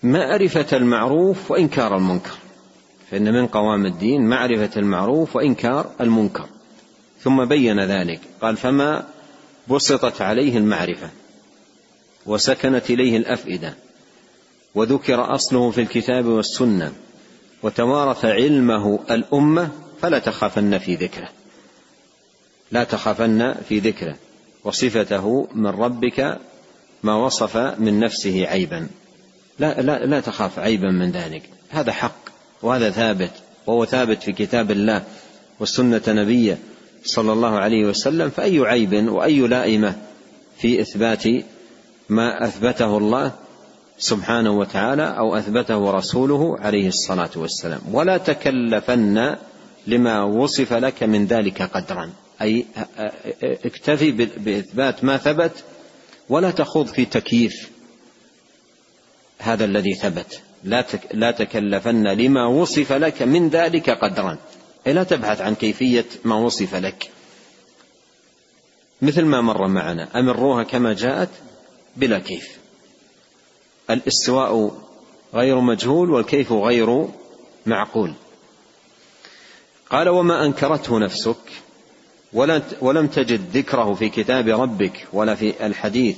معرفة 0.03 0.77
المعروف 0.77 1.51
وإنكار 1.51 1.97
المنكر. 1.97 2.37
فإن 3.11 3.33
من 3.33 3.47
قوام 3.47 3.85
الدين 3.85 4.27
معرفة 4.27 4.79
المعروف 4.79 5.35
وإنكار 5.35 5.91
المنكر. 6.01 6.45
ثم 7.21 7.45
بين 7.45 7.79
ذلك. 7.79 8.19
قال 8.41 8.57
فما 8.57 9.07
بسطت 9.67 10.21
عليه 10.21 10.57
المعرفة 10.57 11.09
وسكنت 12.25 12.89
إليه 12.89 13.17
الأفئدة 13.17 13.73
وذكر 14.75 15.35
أصله 15.35 15.71
في 15.71 15.81
الكتاب 15.81 16.25
والسنة 16.25 16.93
وتوارث 17.63 18.25
علمه 18.25 18.99
الأمة 19.11 19.69
فلا 20.01 20.19
تخافن 20.19 20.77
في 20.77 20.95
ذكره. 20.95 21.29
لا 22.71 22.83
تخافن 22.83 23.53
في 23.69 23.79
ذكره. 23.79 24.15
وصفته 24.63 25.47
من 25.55 25.67
ربك 25.67 26.39
ما 27.05 27.15
وصف 27.15 27.57
من 27.57 27.99
نفسه 27.99 28.45
عيبا. 28.47 28.87
لا 29.59 29.81
لا 29.81 30.05
لا 30.05 30.19
تخاف 30.19 30.59
عيبا 30.59 30.91
من 30.91 31.11
ذلك. 31.11 31.49
هذا 31.69 31.91
حق 31.91 32.29
وهذا 32.61 32.89
ثابت 32.89 33.31
وهو 33.67 33.85
ثابت 33.85 34.23
في 34.23 34.31
كتاب 34.31 34.71
الله 34.71 35.03
والسنة 35.59 36.01
نبيه 36.07 36.57
صلى 37.03 37.33
الله 37.33 37.59
عليه 37.59 37.85
وسلم. 37.85 38.29
فأي 38.29 38.59
عيب 38.59 39.09
وأي 39.09 39.39
لائمة 39.39 39.95
في 40.57 40.81
إثبات 40.81 41.23
ما 42.09 42.45
أثبته 42.47 42.97
الله 42.97 43.31
سبحانه 43.97 44.51
وتعالى 44.51 45.17
أو 45.17 45.35
أثبته 45.35 45.91
رسوله 45.91 46.59
عليه 46.59 46.87
الصلاة 46.87 47.31
والسلام. 47.35 47.81
ولا 47.91 48.17
تكلفن 48.17 49.35
لما 49.87 50.23
وصف 50.23 50.73
لك 50.73 51.03
من 51.03 51.25
ذلك 51.25 51.61
قدرا. 51.61 52.09
أي 52.41 52.65
اكتفي 53.43 54.11
بإثبات 54.37 55.03
ما 55.03 55.17
ثبت 55.17 55.51
ولا 56.29 56.51
تخوض 56.51 56.87
في 56.87 57.05
تكييف 57.05 57.69
هذا 59.39 59.65
الذي 59.65 59.93
ثبت. 59.93 60.41
لا 60.63 60.85
لا 61.13 61.31
تكلفن 61.31 62.07
لما 62.07 62.47
وصف 62.47 62.91
لك 62.91 63.21
من 63.21 63.49
ذلك 63.49 63.89
قدرا. 63.89 64.37
أي 64.87 64.93
لا 64.93 65.03
تبحث 65.03 65.41
عن 65.41 65.55
كيفية 65.55 66.05
ما 66.23 66.35
وصف 66.35 66.75
لك. 66.75 67.11
مثل 69.01 69.25
ما 69.25 69.41
مر 69.41 69.67
معنا 69.67 70.19
أمروها 70.19 70.63
كما 70.63 70.93
جاءت 70.93 71.29
بلا 71.95 72.19
كيف. 72.19 72.57
الإستواء 73.89 74.81
غير 75.33 75.59
مجهول 75.59 76.11
والكيف 76.11 76.51
غير 76.51 77.07
معقول. 77.65 78.13
قال 79.89 80.09
وما 80.09 80.45
أنكرته 80.45 80.99
نفسك 80.99 81.64
ولم 82.81 83.07
تجد 83.07 83.41
ذكره 83.53 83.93
في 83.93 84.09
كتاب 84.09 84.47
ربك 84.47 85.07
ولا 85.13 85.35
في 85.35 85.65
الحديث 85.65 86.17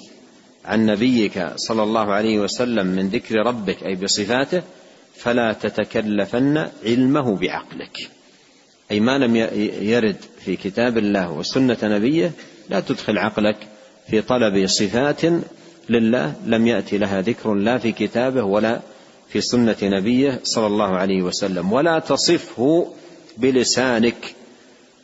عن 0.66 0.86
نبيك 0.86 1.46
صلى 1.56 1.84
الله 1.84 2.14
عليه 2.14 2.40
وسلم 2.40 2.88
من 2.88 3.10
ذكر 3.10 3.36
ربك 3.36 3.84
أي 3.84 3.96
بصفاته 3.96 4.62
فلا 5.16 5.54
تتكلفن 5.54 6.68
علمه 6.86 7.36
بعقلك. 7.38 8.10
أي 8.92 9.00
ما 9.00 9.18
لم 9.18 9.36
يرد 9.82 10.16
في 10.46 10.56
كتاب 10.56 10.98
الله 10.98 11.32
وسنة 11.32 11.78
نبيه 11.84 12.32
لا 12.70 12.80
تدخل 12.80 13.18
عقلك 13.18 13.58
في 14.10 14.22
طلب 14.22 14.68
صفات 14.68 15.22
لله 15.90 16.34
لم 16.46 16.68
يأتي 16.68 16.98
لها 16.98 17.22
ذكر 17.22 17.54
لا 17.54 17.78
في 17.78 17.92
كتابه 17.92 18.44
ولا 18.44 18.80
في 19.30 19.42
سنة 19.42 19.76
نبيه 19.84 20.40
صلى 20.44 20.68
الله 20.68 20.96
عليه 20.96 21.22
وسلم. 21.22 21.74
ولا 21.74 22.00
تصفه 22.00 22.94
بلسانك. 23.38 24.36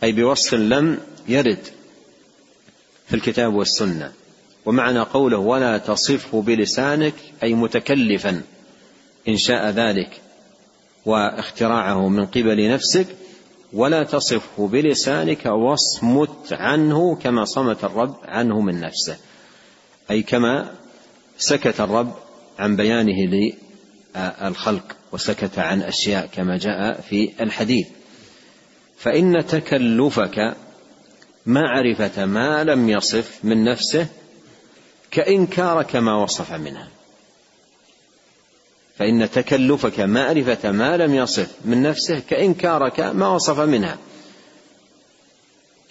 أي 0.03 0.11
بوصف 0.11 0.53
لم 0.53 0.99
يرد 1.27 1.67
في 3.07 3.13
الكتاب 3.13 3.53
والسنة. 3.53 4.11
ومعنى 4.65 4.99
قوله 4.99 5.37
ولا 5.37 5.77
تصفه 5.77 6.41
بلسانك 6.41 7.13
أي 7.43 7.53
متكلفا 7.53 8.41
إن 9.27 9.37
شاء 9.37 9.69
ذلك 9.69 10.21
واختراعه 11.05 12.09
من 12.09 12.25
قبل 12.25 12.69
نفسك 12.69 13.07
ولا 13.73 14.03
تصفه 14.03 14.67
بلسانك 14.67 15.45
واصمت 15.45 16.53
عنه 16.53 17.15
كما 17.15 17.45
صمت 17.45 17.83
الرب 17.83 18.15
عنه 18.23 18.61
من 18.61 18.79
نفسه. 18.79 19.17
أي 20.11 20.23
كما 20.23 20.71
سكت 21.37 21.81
الرب 21.81 22.13
عن 22.59 22.75
بيانه 22.75 23.51
للخلق 24.15 24.95
وسكت 25.11 25.59
عن 25.59 25.81
أشياء 25.81 26.25
كما 26.25 26.57
جاء 26.57 27.01
في 27.01 27.33
الحديث. 27.41 27.87
فإن 29.03 29.45
تكلفك 29.47 30.55
معرفة 31.45 32.25
ما 32.25 32.63
لم 32.63 32.89
يصف 32.89 33.39
من 33.43 33.63
نفسه 33.63 34.07
كإنكارك 35.11 35.95
ما 35.95 36.15
وصف 36.23 36.51
منها. 36.51 36.87
فإن 38.97 39.31
تكلفك 39.31 39.99
معرفة 39.99 40.71
ما 40.71 40.97
لم 40.97 41.15
يصف 41.15 41.51
من 41.65 41.81
نفسه 41.81 42.19
كإنكارك 42.19 42.99
ما 42.99 43.27
وصف 43.27 43.59
منها. 43.59 43.97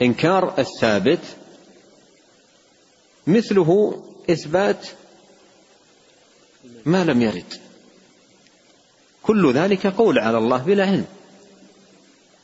إنكار 0.02 0.54
الثابت 0.58 1.20
مثله 3.26 4.02
إثبات 4.30 4.86
ما 6.84 7.04
لم 7.04 7.22
يرد. 7.22 7.54
كل 9.22 9.52
ذلك 9.52 9.86
قول 9.86 10.18
على 10.18 10.38
الله 10.38 10.58
بلا 10.58 10.84
علم. 10.84 11.06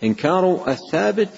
إنكار 0.04 0.68
الثابت 0.68 1.28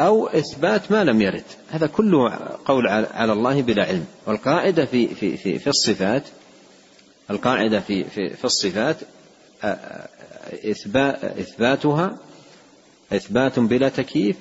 أو 0.00 0.26
إثبات 0.26 0.92
ما 0.92 1.04
لم 1.04 1.22
يرد. 1.22 1.44
هذا 1.70 1.86
كله 1.86 2.30
قول 2.64 2.88
على 2.88 3.32
الله 3.32 3.62
بلا 3.62 3.84
علم. 3.84 4.06
والقاعدة 4.26 4.84
في 4.84 5.14
في 5.14 5.36
في, 5.36 5.58
في 5.58 5.66
الصفات 5.66 6.22
القاعدة 7.30 7.80
في 7.80 8.04
في, 8.04 8.30
في 8.30 8.44
الصفات 8.44 8.96
إثبات 10.64 11.24
إثباتها 11.24 12.18
إثبات 13.12 13.58
بلا 13.58 13.88
تكييف 13.88 14.36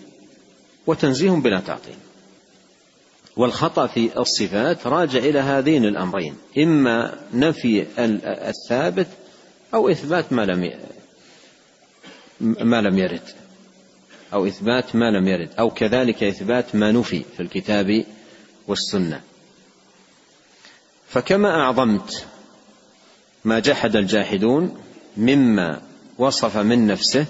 وتنزيه 0.87 1.31
بلا 1.31 1.59
تعطيل. 1.59 1.95
والخطأ 3.37 3.87
في 3.87 4.19
الصفات 4.19 4.87
راجع 4.87 5.19
إلى 5.19 5.39
هذين 5.39 5.85
الأمرين. 5.85 6.35
إما 6.57 7.19
نفي 7.33 7.85
الثابت 8.25 9.07
أو 9.73 9.89
إثبات 9.89 10.33
ما 10.33 10.41
لم 10.41 10.63
ما 12.41 12.81
لم 12.81 12.97
يرد. 12.97 13.21
أو 14.33 14.47
إثبات 14.47 14.95
ما 14.95 15.11
لم 15.11 15.27
يرد. 15.27 15.49
أو 15.59 15.69
كذلك 15.69 16.23
إثبات 16.23 16.75
ما 16.75 16.91
نفي 16.91 17.23
في 17.37 17.43
الكتاب 17.43 18.05
والسنة. 18.67 19.21
فكما 21.09 21.61
أعظمت 21.61 22.25
ما 23.45 23.59
جحد 23.59 23.95
الجاحدون 23.95 24.77
مما 25.17 25.81
وصف 26.17 26.57
من 26.57 26.87
نفسه 26.87 27.25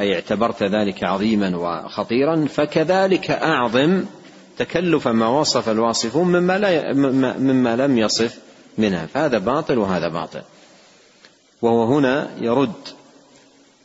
أي 0.00 0.14
اعتبرت 0.14 0.62
ذلك 0.62 1.04
عظيما 1.04 1.56
وخطيرا 1.56 2.46
فكذلك 2.46 3.30
أعظم 3.30 4.04
تكلف 4.58 5.08
ما 5.08 5.28
وصف 5.28 5.68
الواصفون 5.68 6.28
مما, 6.28 6.58
لا 6.58 6.92
مما 7.38 7.76
لم 7.76 7.98
يصف 7.98 8.38
منها. 8.78 9.06
فهذا 9.06 9.38
باطل 9.38 9.78
وهذا 9.78 10.08
باطل. 10.08 10.42
وهو 11.62 11.84
هنا 11.84 12.30
يرد 12.40 12.99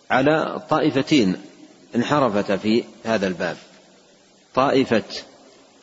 على 0.09 0.61
طائفتين 0.69 1.35
انحرفتا 1.95 2.57
في 2.57 2.83
هذا 3.03 3.27
الباب. 3.27 3.57
طائفة 4.55 5.03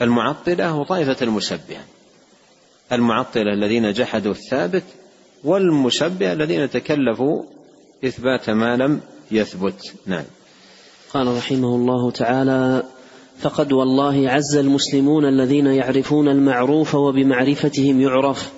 المعطلة 0.03 0.77
وطائفة 0.77 1.17
المشبهة. 1.23 1.85
المعطلة 2.93 3.53
الذين 3.55 3.93
جحدوا 3.93 4.33
الثابت 4.33 4.85
والمشبهة 5.45 6.33
الذين 6.33 6.71
تكلفوا 6.71 7.43
إثبات 8.05 8.51
ما 8.51 8.77
لم 8.77 9.01
يثبت. 9.31 9.95
نعم. 10.07 10.25
قال 11.15 11.37
رحمه 11.37 11.77
الله 11.77 12.11
تعالى 12.11 12.83
فقد 13.39 13.73
والله 13.73 14.31
عز 14.31 14.57
المسلمون 14.57 15.25
الذين 15.25 15.67
يعرفون 15.67 16.29
المعروف 16.29 16.95
وبمعرفتهم 16.95 18.01
يعرف 18.01 18.53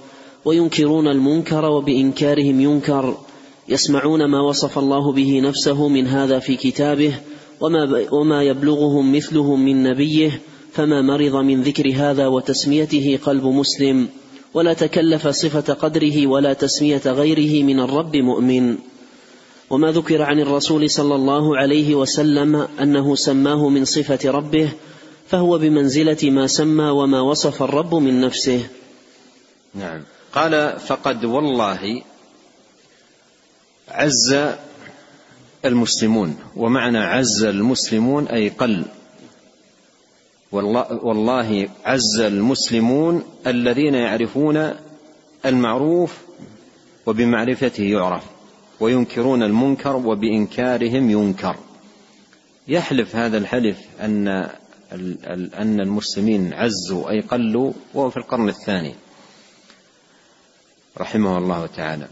وينكرون 0.45 1.09
المنكر 1.09 1.65
وبإنكارهم 1.65 2.61
ينكر 2.61 3.17
يسمعون 3.69 4.25
ما 4.25 4.41
وصف 4.41 4.79
الله 4.79 5.13
به 5.13 5.41
نفسه 5.41 5.89
من 5.89 6.07
هذا 6.07 6.39
في 6.39 6.57
كتابه 6.57 7.15
وما, 7.61 8.07
وما 8.13 8.43
يبلغهم 8.43 9.17
مثلهم 9.17 9.65
من 9.65 9.83
نبيه 9.83 10.41
فما 10.73 11.03
مرض 11.03 11.37
من 11.37 11.63
ذكر 11.63 11.93
هذا 11.95 12.27
وتسميته 12.27 13.19
قلب 13.25 13.45
مسلم. 13.45 14.09
ولا 14.55 14.75
تكلف 14.75 15.29
صفة 15.29 15.75
قدره 15.75 16.27
ولا 16.27 16.53
تسمية 16.53 17.03
غيره 17.07 17.65
من 17.65 17.81
الرب 17.81 18.17
مؤمن. 18.17 18.77
وما 19.71 19.93
ذكر 19.93 20.23
عن 20.23 20.41
الرسول 20.41 20.91
صلى 20.91 21.15
الله 21.15 21.57
عليه 21.57 21.95
وسلم 21.95 22.57
أنه 22.57 23.15
سماه 23.15 23.69
من 23.69 23.85
صفة 23.85 24.31
ربه 24.31 24.69
فهو 25.27 25.59
بمنزلة 25.59 26.31
ما 26.31 26.47
سمى 26.47 26.85
وما 26.85 27.21
وصف 27.21 27.63
الرب 27.63 27.95
من 27.95 28.21
نفسه. 28.21 28.67
نعم. 29.75 30.03
قال 30.35 30.79
فقد 30.79 31.25
والله 31.25 32.03
عز 33.89 34.37
المسلمون 35.65 36.39
ومعنى 36.57 36.99
عز 36.99 37.45
المسلمون 37.45 38.27
أي 38.29 38.49
قل. 38.49 38.85
والله, 40.53 41.05
والله 41.05 41.69
عز 41.85 42.21
المسلمون 42.21 43.25
الذين 43.47 43.95
يعرفون 43.95 44.75
المعروف 45.47 46.19
وبمعرفته 47.07 47.83
يعرف 47.83 48.25
وينكرون 48.81 49.43
المنكر 49.43 49.97
وبإنكارهم 49.97 51.11
ينكر. 51.11 51.57
يحلف 52.69 53.17
هذا 53.17 53.39
الحلف 53.39 53.79
أن 54.01 54.29
أن 55.55 55.81
المسلمين 55.81 56.53
عزوا 56.53 57.11
أي 57.11 57.21
قلوا 57.21 57.73
وهو 57.95 58.11
في 58.11 58.17
القرن 58.17 58.49
الثاني. 58.49 58.95
رحمه 60.99 61.39
الله 61.39 61.67
تعالى. 61.67 62.09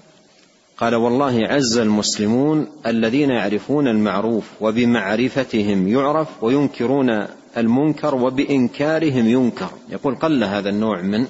قال 0.77 0.95
والله 0.95 1.47
عز 1.47 1.79
المسلمون 1.79 2.67
الذين 2.87 3.31
يعرفون 3.31 3.89
المعروف 3.89 4.45
وبمعرفتهم 4.61 5.89
يعرف 5.89 6.29
وينكرون 6.45 7.27
المنكر 7.57 8.15
وبإنكارهم 8.15 9.29
ينكر. 9.29 9.71
يقول 9.89 10.15
قل 10.15 10.45
هذا 10.45 10.69
النوع 10.69 11.03
من 11.03 11.27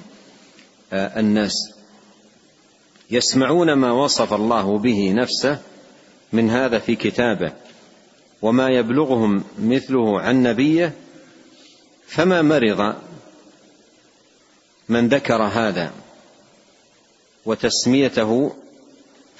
آه، 0.93 1.19
الناس. 1.19 1.53
يسمعون 3.11 3.73
ما 3.73 3.91
وصف 3.91 4.33
الله 4.33 4.77
به 4.77 5.11
نفسه 5.11 5.59
من 6.33 6.49
هذا 6.49 6.79
في 6.79 6.95
كتابه 6.95 7.51
وما 8.41 8.69
يبلغهم 8.69 9.43
مثله 9.59 10.21
عن 10.21 10.43
نبيه 10.43 10.93
فما 12.07 12.41
مرض 12.41 12.95
من 14.89 15.07
ذكر 15.07 15.43
هذا 15.43 15.91
وتسميته 17.45 18.55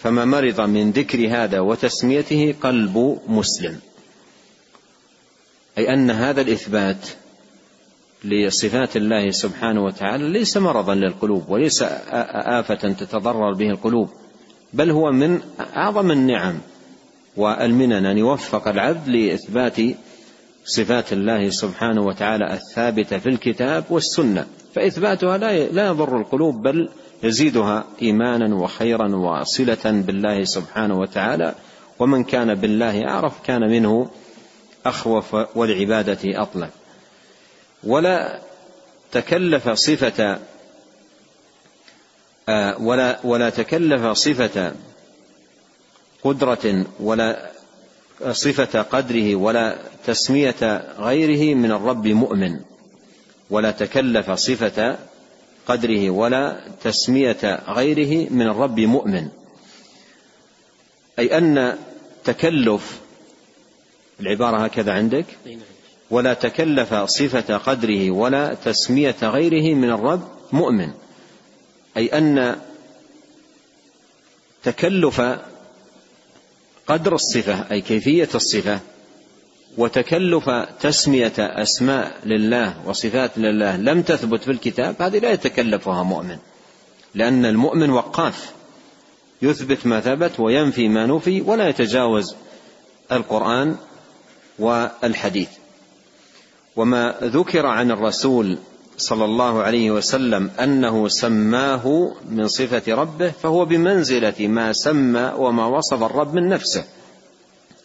فما 0.03 0.25
مرض 0.25 0.61
من 0.61 0.91
ذكر 0.91 1.27
هذا 1.27 1.59
وتسميته 1.59 2.55
قلب 2.61 3.19
مسلم. 3.27 3.79
أي 5.77 5.93
أن 5.93 6.11
هذا 6.11 6.41
الإثبات 6.41 7.07
لصفات 8.23 8.97
الله 8.97 9.31
سبحانه 9.31 9.83
وتعالى 9.83 10.29
ليس 10.29 10.57
مرضا 10.57 10.95
للقلوب 10.95 11.49
وليس 11.49 11.83
آفة 12.33 12.91
تتضرر 12.91 13.53
به 13.53 13.69
القلوب 13.69 14.09
بل 14.73 14.91
هو 14.91 15.11
من 15.11 15.41
أعظم 15.75 16.11
النعم 16.11 16.57
والمنن 17.37 18.05
أن 18.05 18.17
يوفق 18.17 18.67
العبد 18.67 19.07
لإثبات 19.07 19.77
صفات 20.65 21.13
الله 21.13 21.49
سبحانه 21.49 22.01
وتعالى 22.01 22.53
الثابتة 22.53 23.17
في 23.17 23.29
الكتاب 23.29 23.83
والسنة. 23.89 24.45
فإثباتها 24.75 25.37
لا 25.71 25.87
يضر 25.87 26.17
القلوب 26.17 26.61
بل 26.61 26.89
يزيدها 27.23 27.85
إيمانا 28.01 28.55
وخيرا 28.55 29.15
وصلة 29.15 29.83
بالله 29.85 30.43
سبحانه 30.43 30.99
وتعالى. 30.99 31.55
ومن 31.99 32.23
كان 32.23 32.55
بالله 32.55 33.07
أعرف 33.07 33.33
كان 33.45 33.61
منه 33.61 34.09
أخوف 34.85 35.33
والعبادة 35.55 36.19
أطلب. 36.41 36.69
ولا 37.83 38.39
تكلف 39.11 39.69
صفة 39.69 40.39
آه، 42.49 42.81
ولا 42.81 43.19
ولا 43.23 43.49
تكلف 43.49 44.05
صفة 44.05 44.73
قدرة 46.23 46.85
ولا 46.99 47.51
صفة 48.31 48.81
قدره 48.81 49.35
ولا 49.35 49.77
تسمية 50.05 50.83
غيره 50.99 51.55
من 51.55 51.71
الرب 51.71 52.07
مؤمن. 52.07 52.59
ولا 53.49 53.71
تكلف 53.71 54.31
صفة 54.31 54.97
قدره 55.67 56.09
ولا 56.09 56.59
تسمية 56.83 57.63
غيره 57.67 58.29
من 58.29 58.47
الرب 58.47 58.79
مؤمن. 58.79 59.29
أي 61.19 61.37
أن 61.37 61.77
تكلف 62.23 62.99
العبارة 64.19 64.57
هكذا 64.57 64.93
عندك 64.93 65.25
ولا 66.09 66.33
تكلف 66.33 66.93
صفة 66.93 67.57
قدره 67.57 68.11
ولا 68.11 68.53
تسمية 68.53 69.15
غيره 69.21 69.75
من 69.75 69.89
الرب 69.89 70.27
مؤمن. 70.51 70.91
أي 71.97 72.07
أن 72.07 72.55
تكلف 74.63 75.21
قدر 76.87 77.15
الصفة 77.15 77.71
أي 77.71 77.81
كيفية 77.81 78.29
الصفة 78.35 78.79
وتكلف 79.77 80.49
تسمية 80.81 81.33
أسماء 81.37 82.11
لله 82.25 82.73
وصفات 82.85 83.37
لله 83.37 83.77
لم 83.77 84.01
تثبت 84.01 84.43
في 84.43 84.51
الكتاب 84.51 85.01
هذه 85.01 85.19
لا 85.19 85.31
يتكلفها 85.31 86.03
مؤمن 86.03 86.37
لأن 87.15 87.45
المؤمن 87.45 87.89
وقاف 87.89 88.51
يثبت 89.41 89.85
ما 89.85 89.99
ثبت 89.99 90.39
وينفي 90.39 90.87
ما 90.87 91.05
نفي 91.05 91.41
ولا 91.41 91.69
يتجاوز 91.69 92.35
القرآن 93.11 93.75
والحديث. 94.59 95.49
وما 96.75 97.15
ذكر 97.23 97.65
عن 97.65 97.91
الرسول 97.91 98.57
صلى 98.97 99.25
الله 99.25 99.61
عليه 99.61 99.91
وسلم 99.91 100.51
أنه 100.59 101.07
سماه 101.07 102.13
من 102.29 102.47
صفة 102.47 102.93
ربه 102.93 103.31
فهو 103.31 103.65
بمنزلة 103.65 104.47
ما 104.47 104.73
سمى 104.73 105.33
وما 105.37 105.65
وصف 105.65 106.03
الرب 106.03 106.33
من 106.33 106.49
نفسه. 106.49 106.83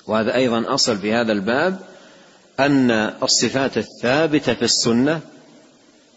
وهذا 0.08 0.34
أيضا 0.34 0.74
أصل 0.74 0.98
في 0.98 1.12
هذا 1.12 1.32
الباب 1.32 1.80
أن 2.60 2.90
الصفات 3.22 3.78
الثابتة 3.78 4.54
في 4.54 4.62
السنة 4.62 5.20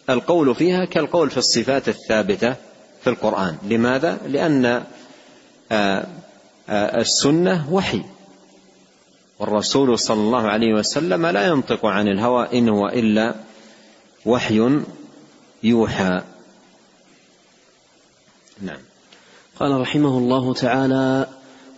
القول 0.09 0.55
فيها 0.55 0.85
كالقول 0.85 1.29
في 1.29 1.37
الصفات 1.37 1.89
الثابتة 1.89 2.55
في 3.03 3.09
القرآن. 3.09 3.57
لماذا؟ 3.63 4.17
لأن 4.27 4.65
آه، 5.71 6.05
آه، 6.69 7.01
السنة 7.01 7.73
وحي. 7.73 8.03
والرسول 9.39 9.99
صلى 9.99 10.21
الله 10.21 10.47
عليه 10.47 10.73
وسلم 10.73 11.25
لا 11.25 11.47
ينطق 11.47 11.85
عن 11.85 12.07
الهوى 12.07 12.47
إن 12.53 12.69
هو 12.69 12.87
إلا 12.87 13.35
وحي 14.25 14.81
يوحى. 15.63 16.21
نعم. 18.61 18.79
قال 19.59 19.81
رحمه 19.81 20.17
الله 20.17 20.53
تعالى 20.53 21.27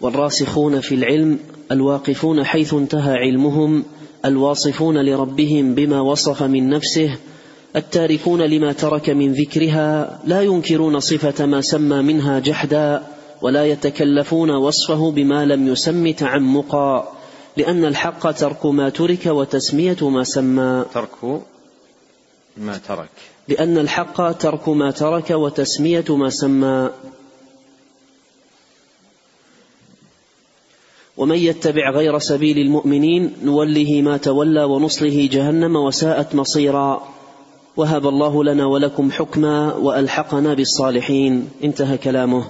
والراسخون 0.01 0.79
في 0.79 0.95
العلم 0.95 1.39
الواقفون 1.71 2.43
حيث 2.43 2.73
انتهى 2.73 3.13
علمهم 3.13 3.83
الواصفون 4.25 4.97
لربهم 4.97 5.75
بما 5.75 6.01
وصف 6.01 6.43
من 6.43 6.69
نفسه 6.69 7.17
التاركون 7.75 8.41
لما 8.41 8.73
ترك 8.73 9.09
من 9.09 9.33
ذكرها 9.33 10.19
لا 10.25 10.41
ينكرون 10.41 10.99
صفة 10.99 11.45
ما 11.45 11.61
سمى 11.61 12.01
منها 12.01 12.39
جحدا 12.39 13.03
ولا 13.41 13.65
يتكلفون 13.65 14.51
وصفه 14.51 15.11
بما 15.11 15.45
لم 15.45 15.67
يسم 15.67 16.11
تعمقا 16.11 17.13
لأن 17.57 17.85
الحق 17.85 18.31
ترك 18.31 18.65
ما 18.65 18.89
ترك 18.89 19.25
وتسمية 19.25 20.09
ما 20.09 20.23
سمى. 20.23 20.85
ترك 20.93 21.41
ما 22.57 22.77
ترك. 22.87 23.09
لأن 23.47 23.77
الحق 23.77 24.31
ترك 24.31 24.69
ما 24.69 24.91
ترك 24.91 25.31
وتسمية 25.31 26.05
ما 26.09 26.29
سمى. 26.29 26.89
ومن 31.17 31.37
يتبع 31.37 31.91
غير 31.91 32.19
سبيل 32.19 32.57
المؤمنين 32.57 33.33
نوله 33.43 34.01
ما 34.01 34.17
تولى 34.17 34.63
ونصله 34.63 35.29
جهنم 35.31 35.75
وساءت 35.75 36.35
مصيرا. 36.35 37.07
وهب 37.77 38.07
الله 38.07 38.43
لنا 38.43 38.65
ولكم 38.65 39.11
حكما 39.11 39.73
وألحقنا 39.73 40.53
بالصالحين. 40.53 41.49
انتهى 41.63 41.97
كلامه. 41.97 42.43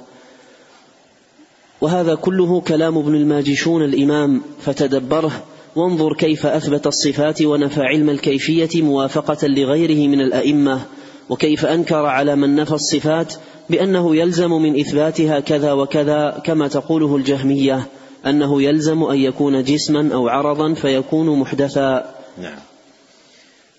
وهذا 1.81 2.15
كله 2.15 2.61
كلام 2.61 2.97
ابن 2.97 3.15
الماجشون 3.15 3.83
الإمام. 3.83 4.41
فتدبره 4.61 5.31
وانظر 5.75 6.13
كيف 6.13 6.45
أثبت 6.45 6.87
الصفات 6.87 7.41
ونفى 7.41 7.81
علم 7.81 8.09
الكيفية 8.09 8.81
موافقة 8.81 9.47
لغيره 9.47 10.07
من 10.07 10.21
الأئمة. 10.21 10.81
وكيف 11.29 11.65
أنكر 11.65 12.05
على 12.05 12.35
من 12.35 12.55
نفى 12.55 12.73
الصفات 12.73 13.33
بأنه 13.69 14.15
يلزم 14.15 14.51
من 14.51 14.79
إثباتها 14.79 15.39
كذا 15.39 15.73
وكذا 15.73 16.41
كما 16.45 16.67
تقوله 16.67 17.15
الجهمية. 17.15 17.87
أنه 18.25 18.61
يلزم 18.61 19.03
أن 19.03 19.17
يكون 19.17 19.63
جسما 19.63 20.13
أو 20.13 20.27
عرضا 20.27 20.73
فيكون 20.73 21.39
محدثا. 21.39 22.15
نعم. 22.41 22.59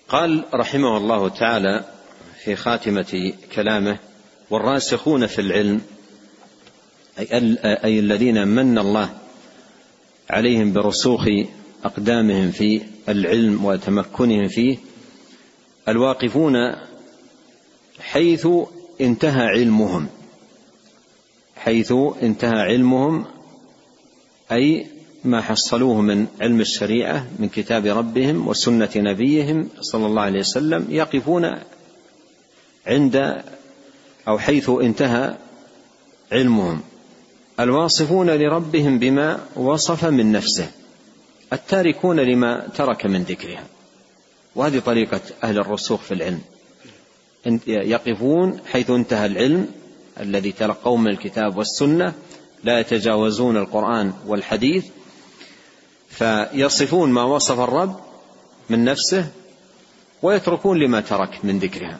قال 0.09 0.43
رحمه 0.53 0.97
الله 0.97 1.29
تعالى 1.29 1.83
في 2.43 2.55
خاتمة 2.55 3.33
كلامه 3.55 3.99
والراسخون 4.49 5.27
في 5.27 5.41
العلم 5.41 5.81
أي 7.85 7.99
الذين 7.99 8.47
من 8.47 8.77
الله 8.77 9.09
عليهم 10.29 10.73
برسوخ 10.73 11.27
أقدامهم 11.83 12.51
في 12.51 12.81
العلم 13.09 13.65
وتمكنهم 13.65 14.47
فيه 14.47 14.77
الواقفون 15.87 16.55
حيث 17.99 18.47
انتهى 19.01 19.47
علمهم 19.47 20.07
حيث 21.55 21.93
انتهى 22.21 22.61
علمهم 22.61 23.25
أي 24.51 24.87
ما 25.23 25.41
حصلوه 25.41 26.01
من 26.01 26.27
علم 26.41 26.61
الشريعة 26.61 27.27
من 27.39 27.49
كتاب 27.49 27.85
ربهم 27.85 28.47
وسنة 28.47 28.89
نبيهم 28.95 29.69
صلى 29.81 30.05
الله 30.05 30.21
عليه 30.21 30.39
وسلم 30.39 30.85
يقفون 30.89 31.51
عند 32.87 33.43
أو 34.27 34.39
حيث 34.39 34.69
انتهى 34.69 35.35
علمهم 36.31 36.81
الواصفون 37.59 38.29
لربهم 38.29 38.99
بما 38.99 39.39
وصف 39.55 40.05
من 40.05 40.31
نفسه 40.31 40.71
التاركون 41.53 42.19
لما 42.19 42.67
ترك 42.75 43.05
من 43.05 43.23
ذكرها 43.23 43.63
وهذه 44.55 44.79
طريقة 44.79 45.21
أهل 45.43 45.57
الرسوخ 45.57 46.01
في 46.01 46.13
العلم 46.13 46.41
يقفون 47.67 48.59
حيث 48.71 48.89
انتهى 48.89 49.25
العلم 49.25 49.67
الذي 50.19 50.51
تلقوه 50.51 50.97
من 50.97 51.07
الكتاب 51.07 51.57
والسنة 51.57 52.13
لا 52.65 52.79
يتجاوزون 52.79 53.57
القرآن 53.57 54.13
والحديث 54.27 54.85
فيصفون 56.09 57.11
ما 57.11 57.23
وصف 57.23 57.59
الرب 57.59 57.99
من 58.69 58.85
نفسه 58.85 59.27
ويتركون 60.21 60.79
لما 60.79 61.01
ترك 61.01 61.45
من 61.45 61.59
ذكرها. 61.59 61.99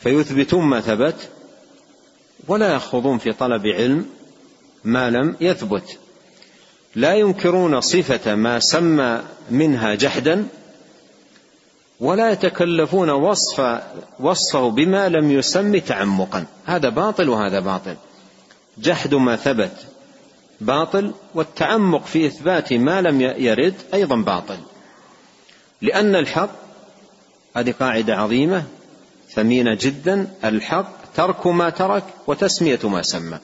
فيثبتون 0.00 0.64
ما 0.64 0.80
ثبت 0.80 1.28
ولا 2.48 2.74
يخوضون 2.74 3.18
في 3.18 3.32
طلب 3.32 3.66
علم 3.66 4.06
ما 4.84 5.10
لم 5.10 5.36
يثبت. 5.40 5.98
لا 6.94 7.14
ينكرون 7.14 7.80
صفة 7.80 8.34
ما 8.34 8.58
سمى 8.58 9.22
منها 9.50 9.94
جحدا 9.94 10.46
ولا 12.00 12.30
يتكلفون 12.30 13.10
وصف 13.10 13.80
وصفه 14.20 14.70
بما 14.70 15.08
لم 15.08 15.30
يسم 15.30 15.78
تعمقا. 15.78 16.46
هذا 16.64 16.88
باطل 16.88 17.28
وهذا 17.28 17.60
باطل. 17.60 17.96
جحد 18.80 19.14
ما 19.14 19.36
ثبت 19.36 19.86
باطل 20.60 21.14
والتعمق 21.34 22.06
في 22.06 22.26
إثبات 22.26 22.72
ما 22.72 23.00
لم 23.00 23.20
يرد 23.20 23.74
أيضا 23.94 24.16
باطل. 24.16 24.58
لأن 25.82 26.16
الحق 26.16 26.50
هذه 27.56 27.74
قاعدة 27.80 28.16
عظيمة 28.16 28.64
ثمينة 29.30 29.78
جدا 29.80 30.34
الحق 30.44 30.92
ترك 31.14 31.46
ما 31.46 31.70
ترك 31.70 32.04
وتسمية 32.26 32.78
ما 32.84 33.02
سمى. 33.02 33.38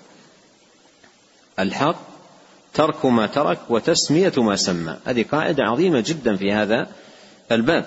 الحق 1.59 1.97
ترك 2.75 3.07
ما 3.07 3.27
ترك 3.27 3.59
وتسمية 3.69 4.33
ما 4.37 4.57
سمى. 4.57 4.97
هذه 5.05 5.25
قاعدة 5.33 5.65
عظيمة 5.65 6.05
جدا 6.07 6.37
في 6.37 6.53
هذا 6.53 6.89
الباب. 7.53 7.87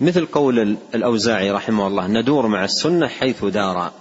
مثل 0.00 0.26
قول 0.26 0.76
الأوزاعي 0.94 1.50
رحمه 1.50 1.86
الله 1.86 2.06
ندور 2.06 2.46
مع 2.46 2.64
السنة 2.64 3.08
حيث 3.08 3.44
دار 3.44 3.92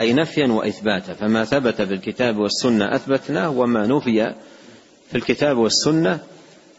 أي 0.00 0.12
نفيا 0.12 0.46
وإثباتا 0.46 1.14
فما 1.14 1.44
ثبت 1.44 1.82
في 1.82 1.94
الكتاب 1.94 2.36
والسنة 2.36 2.94
أثبتناه 2.96 3.50
وما 3.50 3.86
نفي 3.86 4.34
في 5.10 5.14
الكتاب 5.14 5.56
والسنة 5.56 6.20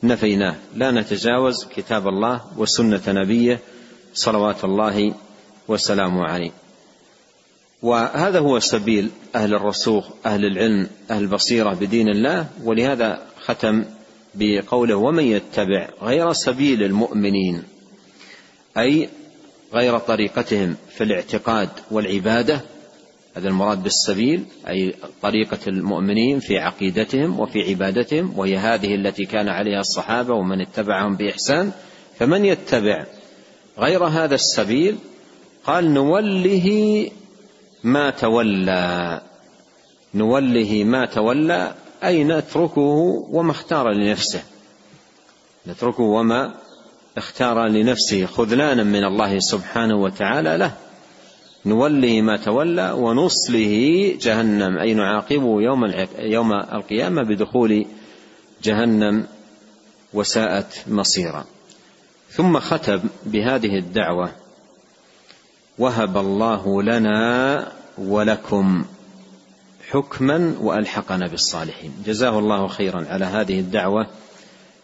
نفيناه. 0.03 0.55
لا 0.75 0.91
نتجاوز 0.91 1.65
كتاب 1.75 2.07
الله 2.07 2.41
وسنة 2.57 3.01
نبيه 3.07 3.59
صلوات 4.13 4.63
الله 4.63 5.13
وسلامه 5.67 6.23
عليه. 6.23 6.51
وهذا 7.81 8.39
هو 8.39 8.59
سبيل 8.59 9.09
أهل 9.35 9.53
الرسوخ 9.53 10.09
أهل 10.25 10.45
العلم 10.45 10.89
أهل 11.11 11.23
البصيرة 11.23 11.73
بدين 11.73 12.09
الله. 12.09 12.47
ولهذا 12.63 13.21
ختم 13.45 13.85
بقوله 14.35 14.95
ومن 14.95 15.23
يتبع 15.23 15.89
غير 16.01 16.33
سبيل 16.33 16.83
المؤمنين 16.83 17.63
أي 18.77 19.09
غير 19.73 19.97
طريقتهم 19.97 20.75
في 20.97 21.03
الاعتقاد 21.03 21.69
والعبادة 21.91 22.61
هذا 23.37 23.49
المراد 23.49 23.83
بالسبيل 23.83 24.45
أي 24.67 24.95
طريقة 25.21 25.57
المؤمنين 25.67 26.39
في 26.39 26.57
عقيدتهم 26.57 27.39
وفي 27.39 27.69
عبادتهم 27.69 28.39
وهي 28.39 28.57
هذه 28.57 28.95
التي 28.95 29.25
كان 29.25 29.49
عليها 29.49 29.79
الصحابة 29.79 30.33
ومن 30.33 30.61
اتبعهم 30.61 31.15
بإحسان. 31.15 31.71
فمن 32.19 32.45
يتبع 32.45 33.05
غير 33.79 34.03
هذا 34.03 34.35
السبيل؟ 34.35 34.97
قال 35.65 35.93
نوله 35.93 37.09
ما 37.83 38.09
تولى. 38.09 39.21
نوله 40.13 40.83
ما 40.83 41.05
تولى 41.05 41.75
أي 42.03 42.23
نتركه 42.23 43.25
وما 43.31 43.51
اختار 43.51 43.91
لنفسه. 43.91 44.43
نتركه 45.67 46.03
وما 46.03 46.53
اختار 47.17 47.67
لنفسه 47.67 48.25
خذلانا 48.25 48.83
من 48.83 49.03
الله 49.03 49.39
سبحانه 49.39 49.95
وتعالى 49.95 50.57
له. 50.57 50.86
نوله 51.67 52.21
ما 52.21 52.37
تولى 52.37 52.91
ونصله 52.91 54.13
جهنم 54.21 54.77
أي 54.77 54.93
نعاقبه 54.93 55.61
يوم 55.61 55.93
يوم 56.19 56.53
القيامة 56.53 57.23
بدخول 57.23 57.85
جهنم 58.63 59.27
وساءت 60.13 60.83
مصيرا. 60.87 61.45
ثم 62.29 62.59
ختم 62.59 62.99
بهذه 63.25 63.77
الدعوة 63.77 64.31
وهب 65.79 66.17
الله 66.17 66.83
لنا 66.83 67.71
ولكم 67.97 68.85
حكما 69.89 70.55
وألحقنا 70.61 71.27
بالصالحين. 71.27 71.91
جزاه 72.05 72.39
الله 72.39 72.67
خيرا 72.67 73.05
على 73.09 73.25
هذه 73.25 73.59
الدعوة 73.59 74.07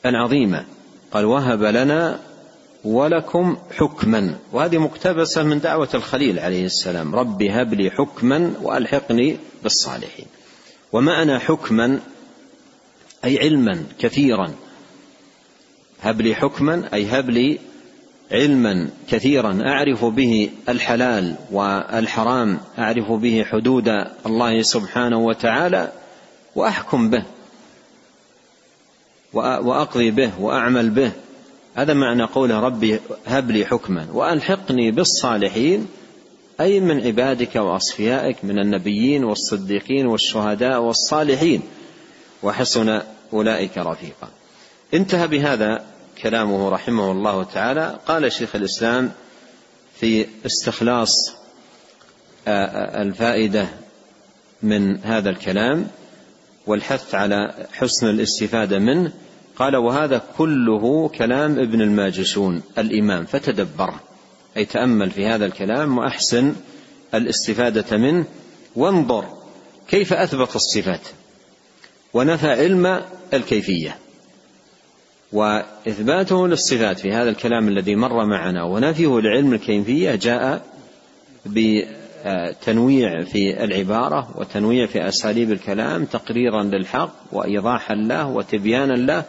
العظيمة. 0.05 0.65
قال 1.11 1.25
وهب 1.25 1.63
لنا 1.63 2.19
ولكم 2.83 3.57
حكما. 3.77 4.35
وهذه 4.51 4.77
مقتبسة 4.77 5.43
من 5.43 5.59
دعوة 5.59 5.89
الخليل 5.93 6.39
عليه 6.39 6.65
السلام. 6.65 7.15
رب 7.15 7.43
هب 7.43 7.73
لي 7.73 7.89
حكما 7.89 8.53
وألحقني 8.61 9.37
بالصالحين. 9.63 10.25
ومعنى 10.91 11.39
حكما 11.39 11.99
أي 13.25 13.39
علما 13.39 13.83
كثيرا. 13.99 14.53
هب 16.01 16.21
لي 16.21 16.35
حكما 16.35 16.93
أي 16.93 17.05
هب 17.05 17.29
لي 17.29 17.59
علما 18.31 18.89
كثيرا. 19.09 19.59
أعرف 19.65 20.05
به 20.05 20.49
الحلال 20.69 21.35
والحرام. 21.51 22.59
أعرف 22.79 23.11
به 23.11 23.45
حدود 23.51 23.87
الله 24.25 24.61
سبحانه 24.61 25.17
وتعالى 25.17 25.91
وأحكم 26.55 27.09
به. 27.09 27.23
وأقضي 29.33 30.11
به 30.11 30.31
وأعمل 30.39 30.89
به. 30.89 31.11
هذا 31.75 31.93
معنى 31.93 32.23
قوله 32.23 32.59
ربي 32.59 32.99
هب 33.25 33.51
لي 33.51 33.65
حكما 33.65 34.07
وألحقني 34.11 34.91
بالصالحين 34.91 35.87
أي 36.61 36.79
من 36.79 37.01
عبادك 37.01 37.55
وأصفيائك 37.55 38.45
من 38.45 38.59
النبيين 38.59 39.23
والصديقين 39.23 40.07
والشهداء 40.07 40.81
والصالحين. 40.81 41.61
وحسن 42.43 43.01
أولئك 43.33 43.77
رفيقا. 43.77 44.29
انتهى 44.93 45.27
بهذا 45.27 45.85
كلامه 46.21 46.69
رحمه 46.69 47.11
الله 47.11 47.43
تعالى. 47.43 47.99
قال 48.07 48.31
شيخ 48.31 48.55
الإسلام 48.55 49.11
في 49.99 50.25
استخلاص 50.45 51.35
الفائدة 52.47 53.67
من 54.63 54.97
هذا 54.97 55.29
الكلام 55.29 55.87
والحث 56.67 57.15
على 57.15 57.67
حسن 57.73 58.09
الاستفادة 58.09 58.79
منه 58.79 59.11
قال 59.55 59.75
وهذا 59.75 60.21
كله 60.37 61.07
كلام 61.07 61.59
ابن 61.59 61.81
الماجشون 61.81 62.61
الإمام 62.77 63.25
فتدبره 63.25 63.99
أي 64.57 64.65
تأمل 64.65 65.11
في 65.11 65.25
هذا 65.25 65.45
الكلام 65.45 65.97
وأحسن 65.97 66.55
الاستفادة 67.13 67.97
منه. 67.97 68.25
وانظر 68.75 69.25
كيف 69.87 70.13
أثبت 70.13 70.55
الصفات 70.55 71.07
ونفى 72.13 72.51
علم 72.51 73.01
الكيفية 73.33 73.97
وإثباته 75.31 76.47
للصفات 76.47 76.99
في 76.99 77.11
هذا 77.11 77.29
الكلام 77.29 77.67
الذي 77.67 77.95
مر 77.95 78.25
معنا. 78.25 78.63
ونفيه 78.63 79.19
لعلم 79.19 79.53
الكيفية 79.53 80.15
جاء 80.15 80.61
بتنويع 81.45 83.23
في 83.23 83.63
العبارة 83.63 84.33
وتنويع 84.35 84.85
في 84.85 85.07
أساليب 85.07 85.51
الكلام 85.51 86.05
تقريرا 86.05 86.63
للحق 86.63 87.15
وإيضاحا 87.31 87.95
له 87.95 88.27
وتبيانا 88.27 88.93
له. 88.93 89.23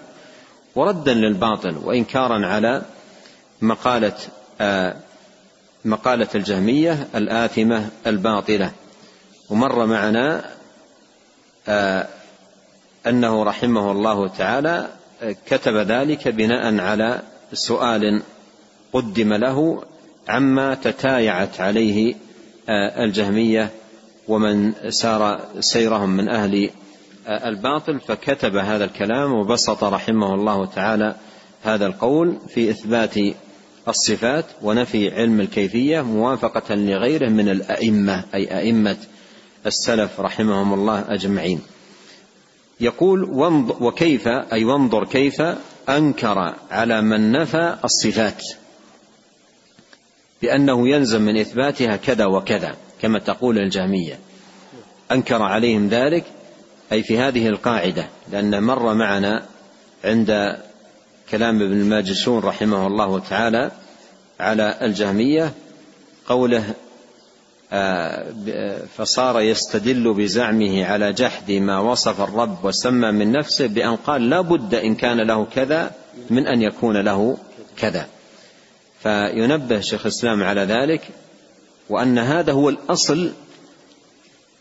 وردا 0.75 1.15
للباطل 1.15 1.77
وإنكارا 1.77 2.47
على 2.47 2.83
مقالة 3.63 4.17
آه، 4.61 4.97
مقالة 5.85 6.29
الجهمية 6.35 7.09
الآثمة 7.15 7.89
الباطلة. 8.07 8.73
ومر 9.51 9.87
معنا 9.87 10.45
آه، 11.69 12.09
أنه 13.07 13.43
رحمه 13.43 13.93
الله 13.93 14.29
تعالى 14.29 14.89
آه، 15.23 15.37
كتب 15.47 15.77
ذلك 15.77 16.29
بناء 16.29 16.81
على 16.81 17.23
سؤال 17.53 18.23
قدم 18.93 19.35
له 19.35 19.83
عما 20.29 20.75
تتايعت 20.75 21.61
عليه 21.61 22.15
الجهمية 22.99 23.71
ومن 24.29 24.73
سار 24.89 25.41
سيرهم 25.61 26.11
من 26.11 26.29
أهل 26.29 26.71
الباطل 27.29 28.01
فكتب 28.01 28.57
هذا 28.57 28.85
الكلام 28.85 29.33
وبسط 29.33 29.85
رحمه 29.85 30.35
الله 30.35 30.67
تعالى 30.67 31.15
هذا 31.63 31.87
القول 31.87 32.39
في 32.49 32.71
إثبات 32.71 33.15
الصفات 33.89 34.45
ونفي 34.63 35.15
علم 35.15 35.41
الكيفية 35.41 36.01
موافقة 36.01 36.75
لغيره 36.75 37.29
من 37.29 37.49
الأئمة 37.49 38.25
أي 38.35 38.59
أئمة 38.59 38.97
السلف 39.67 40.21
رحمهم 40.21 40.75
الله 40.75 41.05
أجمعين. 41.09 41.61
يقول 42.81 43.25
وكيف؟ 43.81 44.29
أي 44.29 44.65
وانظر 44.65 45.05
كيف 45.05 45.43
أنكر 45.89 46.55
على 46.71 47.03
من 47.03 47.33
نفى 47.33 47.77
الصفات. 47.85 48.43
بأنه 50.43 50.89
يلزم 50.89 51.23
من 51.23 51.37
إثباتها 51.37 51.97
كذا 51.97 52.27
وكذا 52.27 52.77
كما 53.03 53.19
تقول 53.19 53.59
الجهمية. 53.59 54.19
أنكر 55.13 55.43
عليهم 55.43 55.89
ذلك 55.89 56.25
أي 56.95 57.03
في 57.03 57.19
هذه 57.19 57.49
القاعدة 57.49 58.09
لأن 58.33 58.63
مر 58.63 58.95
معنا 58.95 59.43
عند 60.05 60.57
كلام 61.31 61.63
ابن 61.63 61.73
الماجشون 61.73 62.39
رحمه 62.39 62.87
الله 62.87 63.19
تعالى 63.19 63.71
على 64.41 64.79
الجهمية 64.83 65.53
قوله 66.27 66.75
آه، 67.73 68.33
فصار 68.97 69.41
يستدل 69.41 70.15
بزعمه 70.15 70.85
على 70.85 71.13
جحد 71.13 71.51
ما 71.53 71.81
وصف 71.81 72.21
الرب 72.21 72.65
وسمى 72.65 73.13
من 73.13 73.33
نفسه 73.33 73.67
بأن 73.67 73.97
قال 73.97 74.31
لا 74.31 74.41
بد 74.41 74.75
إن 74.75 74.95
كان 74.95 75.21
له 75.21 75.45
كذا 75.45 75.91
من 76.31 76.47
أن 76.47 76.63
يكون 76.63 76.97
له 76.97 77.37
كذا. 77.77 78.07
فينبه 79.03 79.81
شيخ 79.81 80.01
الإسلام 80.07 80.43
على 80.43 80.61
ذلك 80.61 81.01
وأن 81.91 82.19
هذا 82.19 82.53
هو 82.53 82.69
الأصل 82.69 83.33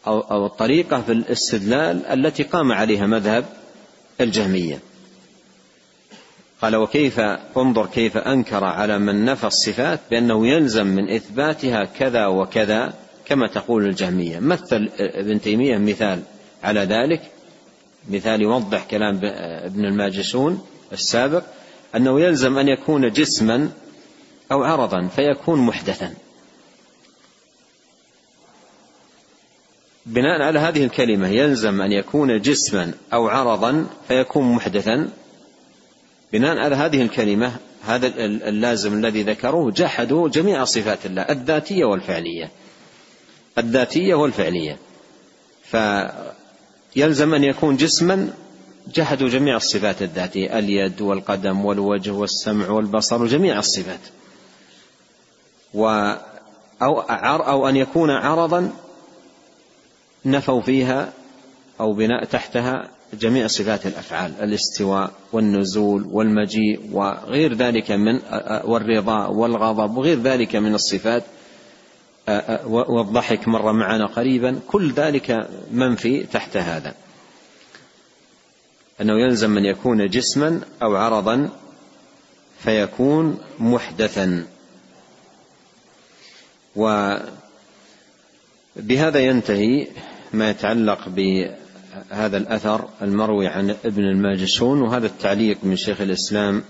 أو, 0.08 0.20
أو 0.20 0.46
الطريقة 0.46 1.02
في 1.02 1.12
الاستدلال 1.12 2.06
التي 2.06 2.44
قام 2.44 2.72
عليها 2.72 3.08
مذهب 3.08 3.46
الجهمية. 4.22 4.80
قال 6.62 6.76
وكيف 6.76 7.20
انظر 7.58 7.86
كيف 7.86 8.18
أنكر 8.18 8.64
على 8.64 9.00
من 9.00 9.26
نفى 9.26 9.48
الصفات 9.48 10.00
بأنه 10.12 10.48
يلزم 10.48 10.88
من 10.88 11.10
إثباتها 11.10 11.84
كذا 11.84 12.28
وكذا 12.28 12.94
كما 13.26 13.48
تقول 13.48 13.86
الجهمية. 13.86 14.40
مثل 14.40 14.90
ابن 15.00 15.42
تيمية 15.42 15.78
مثال 15.78 16.22
على 16.64 16.80
ذلك. 16.80 17.22
مثال 18.10 18.42
يوضح 18.42 18.86
كلام 18.86 19.20
ابن 19.66 19.86
الماجشون 19.86 20.66
السابق 20.94 21.44
أنه 21.96 22.22
يلزم 22.22 22.58
أن 22.58 22.68
يكون 22.68 23.12
جسما 23.12 23.70
أو 24.52 24.64
عرضا 24.64 25.08
فيكون 25.08 25.60
محدثا. 25.60 26.14
بناء 30.06 30.42
على 30.42 30.60
هذه 30.60 30.86
الكلمة 30.86 31.28
يلزم 31.28 31.82
أن 31.82 31.92
يكون 31.92 32.42
جسما 32.42 32.94
أو 33.14 33.28
عرضا 33.28 33.86
فيكون 34.08 34.54
محدثا. 34.54 35.10
بناء 36.34 36.58
على 36.58 36.76
هذه 36.76 37.02
الكلمة 37.02 37.52
هذا 37.86 38.08
اللازم 38.26 38.94
الذي 38.94 39.24
ذكروه 39.24 39.72
جحدوا 39.72 40.30
جميع 40.30 40.64
صفات 40.64 41.06
الله 41.06 41.22
الذاتية 41.22 41.86
والفعلية. 41.86 42.52
الذاتية 43.58 44.16
والفعلية. 44.16 44.78
فيلزم 45.64 47.34
أن 47.34 47.44
يكون 47.44 47.78
جسما 47.78 48.34
جحدوا 48.96 49.30
جميع 49.30 49.58
الصفات 49.58 50.02
الذاتية 50.02 50.60
اليد 50.60 51.02
والقدم 51.02 51.66
والوجه 51.66 52.12
والسمع 52.12 52.70
والبصر 52.70 53.24
وجميع 53.24 53.60
الصفات. 53.60 54.00
و 55.74 56.14
أو, 56.82 57.00
أو 57.00 57.70
أن 57.70 57.76
يكون 57.76 58.10
عرضا 58.10 58.72
نفوا 60.26 60.62
فيها 60.62 61.14
أو 61.80 61.94
بناء 61.94 62.26
تحتها 62.26 62.90
جميع 63.14 63.48
صفات 63.48 63.86
الأفعال 63.86 64.34
الاستواء 64.42 65.12
والنزول 65.32 66.08
والمجيء 66.12 66.90
وغير 66.92 67.54
ذلك 67.54 67.92
من 67.92 68.20
والرضا 68.64 69.28
والغضب 69.28 69.98
وغير 69.98 70.22
ذلك 70.22 70.56
من 70.56 70.74
الصفات 70.76 71.24
والضحك 72.66 73.48
مر 73.48 73.72
معنا 73.72 74.06
قريبا 74.06 74.60
كل 74.68 74.92
ذلك 74.92 75.50
منفي 75.72 76.24
تحت 76.24 76.58
هذا. 76.58 76.94
أنه 79.02 79.14
يلزم 79.14 79.58
أن 79.58 79.66
يكون 79.66 80.08
جسما 80.08 80.62
أو 80.82 80.96
عرضا 80.96 81.50
فيكون 82.60 83.40
محدثا. 83.60 84.46
وبهذا 86.76 87.20
ينتهي 89.20 89.88
ما 90.34 90.50
يتعلق 90.50 91.10
هذا 92.10 92.38
الأثر 92.38 92.90
المروي 93.02 93.48
عن 93.48 93.76
ابن 93.86 94.04
الماجشون 94.04 94.82
وهذا 94.82 95.06
التعليق 95.06 95.58
من 95.64 95.76
شيخ 95.76 96.02
الإسلام 96.02 96.64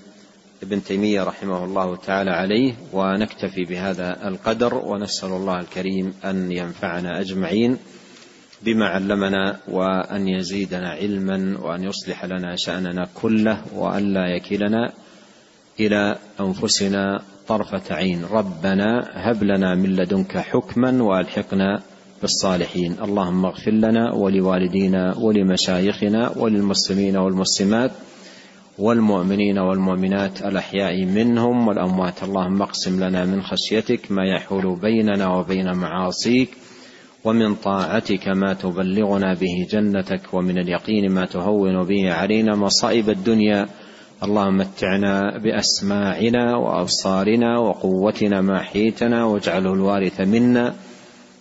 ابن 0.63 0.83
تيمية 0.83 1.23
رحمه 1.23 1.65
الله 1.65 1.95
تعالى 1.95 2.31
عليه 2.31 2.73
ونكتفي 2.93 3.63
بهذا 3.63 4.27
القدر 4.27 4.75
ونسأل 4.75 5.29
الله 5.29 5.59
الكريم 5.59 6.13
أن 6.25 6.51
ينفعنا 6.51 7.19
أجمعين 7.19 7.77
بما 8.61 8.85
علمنا 8.85 9.59
وأن 9.67 10.27
يزيدنا 10.27 10.89
علما 10.89 11.57
وأن 11.61 11.83
يصلح 11.83 12.25
لنا 12.25 12.55
شأننا 12.55 13.07
كله 13.13 13.61
وأن 13.75 14.13
لا 14.13 14.27
يكلنا 14.27 14.91
إلى 15.79 16.15
أنفسنا 16.39 17.21
طرفة 17.47 17.95
عين. 17.95 18.25
ربنا 18.31 19.09
هب 19.13 19.43
لنا 19.43 19.75
من 19.75 19.95
لدنك 19.95 20.37
حكما 20.37 21.03
وألحقنا 21.03 21.81
بالصالحين 22.23 22.95
اللهم 23.03 23.45
اغفر 23.45 23.71
لنا 23.71 24.13
ولوالدينا 24.15 25.15
ولمشايخنا 25.17 26.21
وللمسلمين 26.37 27.17
والمسلمات 27.17 27.91
والمؤمنين 28.79 29.57
والمؤمنات 29.59 30.41
الأحياء 30.41 31.05
منهم 31.05 31.67
والأموات. 31.67 32.23
اللهم 32.23 32.61
اقسم 32.61 33.03
لنا 33.03 33.25
من 33.25 33.41
خشيتك 33.43 34.11
ما 34.11 34.23
يحول 34.25 34.79
بيننا 34.79 35.35
وبين 35.35 35.73
معاصيك 35.73 36.49
ومن 37.23 37.55
طاعتك 37.55 38.27
ما 38.27 38.53
تبلغنا 38.53 39.33
به 39.33 39.67
جنتك 39.71 40.33
ومن 40.33 40.57
اليقين 40.57 41.11
ما 41.11 41.25
تهون 41.25 41.83
به 41.83 42.13
علينا 42.13 42.55
مصائب 42.55 43.09
الدنيا. 43.09 43.67
اللهم 44.23 44.57
متعنا 44.57 45.37
بأسماعنا 45.43 46.55
وأبصارنا 46.55 47.59
وقوتنا 47.59 48.41
ما 48.41 48.59
حيتنا 48.59 49.25
واجعله 49.25 49.73
الوارث 49.73 50.21
منا. 50.21 50.73